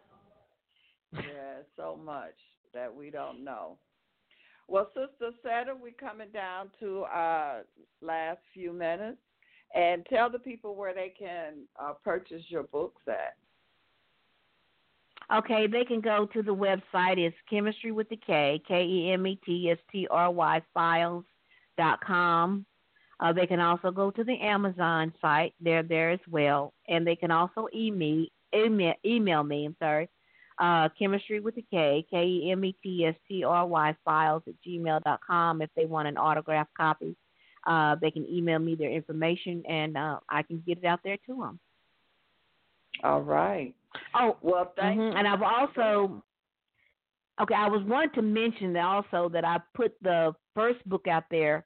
[1.12, 2.34] yeah, so much
[2.72, 3.78] that we don't know.
[4.68, 7.62] Well, Sister Seta, we're coming down to our
[8.00, 9.18] last few minutes,
[9.74, 13.36] and tell the people where they can uh, purchase your books at.
[15.32, 17.18] Okay, they can go to the website.
[17.18, 21.24] It's Kemetstry with the K, K E M E T S T R Y files
[21.78, 22.66] dot com.
[23.20, 25.54] Uh, they can also go to the Amazon site.
[25.60, 29.66] They're there as well, and they can also email email, email me.
[29.66, 30.08] I'm sorry,
[30.58, 34.42] uh, Kemetstry with the K, K E M E T S T R Y files
[34.48, 35.62] at gmail dot com.
[35.62, 37.14] If they want an autographed copy,
[37.68, 41.18] uh, they can email me their information, and uh, I can get it out there
[41.26, 41.60] to them.
[43.04, 43.74] All right.
[44.14, 45.16] Oh, well, thank mm-hmm.
[45.16, 46.22] And I've also
[47.40, 47.54] okay.
[47.54, 51.64] I was wanting to mention that also that I put the first book out there,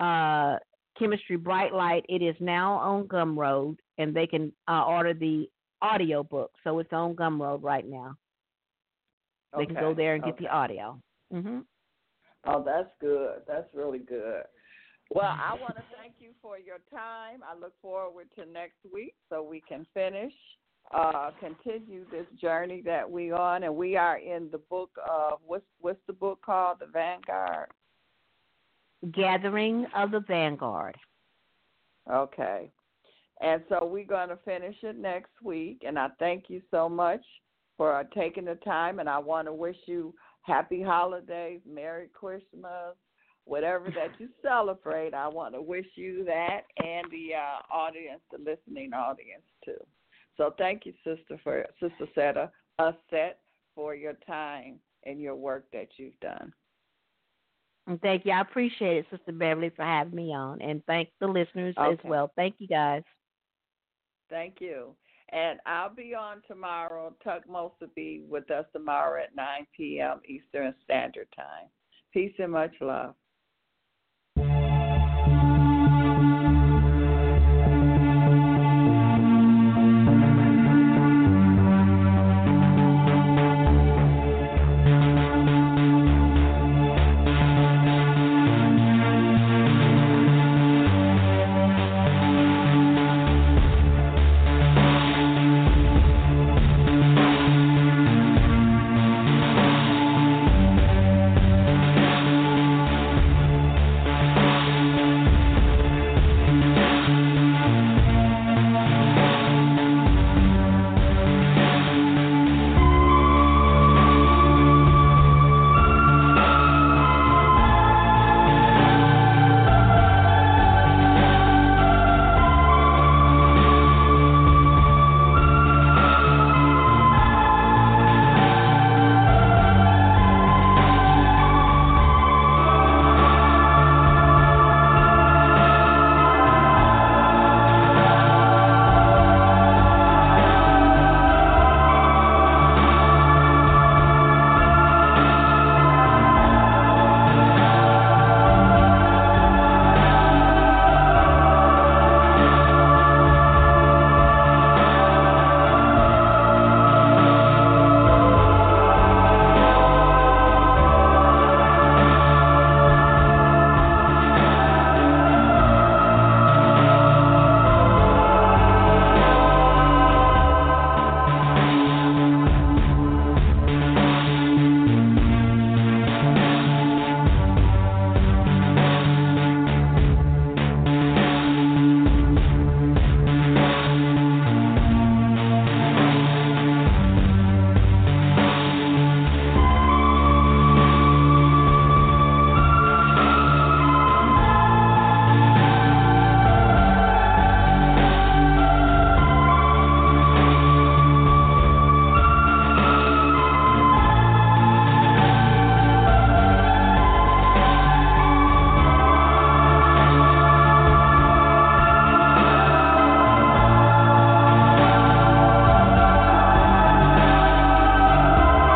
[0.00, 0.56] uh,
[1.00, 2.04] Kemetstry Bright Light.
[2.08, 5.48] It is now on Gumroad, and they can uh, order the
[5.82, 6.52] audio book.
[6.64, 8.16] So it's on Gumroad right now.
[9.52, 9.74] They okay.
[9.74, 10.44] can go there and get okay.
[10.44, 11.00] the audio.
[11.30, 11.60] hmm
[12.46, 13.40] Oh, that's good.
[13.48, 14.42] That's really good.
[15.10, 17.40] Well, I want to thank you for your time.
[17.42, 20.32] I look forward to next week so we can finish
[20.92, 25.64] uh, continue this journey that we on, and we are in the book of what's
[25.80, 26.78] what's the book called?
[26.80, 27.68] The Vanguard.
[29.12, 30.96] Gathering of the Vanguard.
[32.10, 32.70] Okay,
[33.40, 37.22] and so we're going to finish it next week, and I thank you so much
[37.76, 42.94] for taking the time, and I want to wish you happy holidays, Merry Christmas,
[43.44, 45.14] whatever that you celebrate.
[45.14, 49.72] I want to wish you that and the uh, audience, the listening audience too.
[50.36, 52.50] So thank you, Sister, for Sister Seta,
[53.10, 53.38] Set
[53.74, 56.52] for your time and your work that you've done.
[57.86, 58.32] And thank you.
[58.32, 61.92] I appreciate it, Sister Beverly, for having me on, and thank the listeners okay.
[61.92, 62.32] as well.
[62.34, 63.02] Thank you, guys.
[64.30, 64.96] Thank you.
[65.32, 67.14] And I'll be on tomorrow.
[67.22, 70.20] Tuck Most will be with us tomorrow at 9 p.m.
[70.26, 71.68] Eastern Standard Time.
[72.12, 73.14] Peace and much love.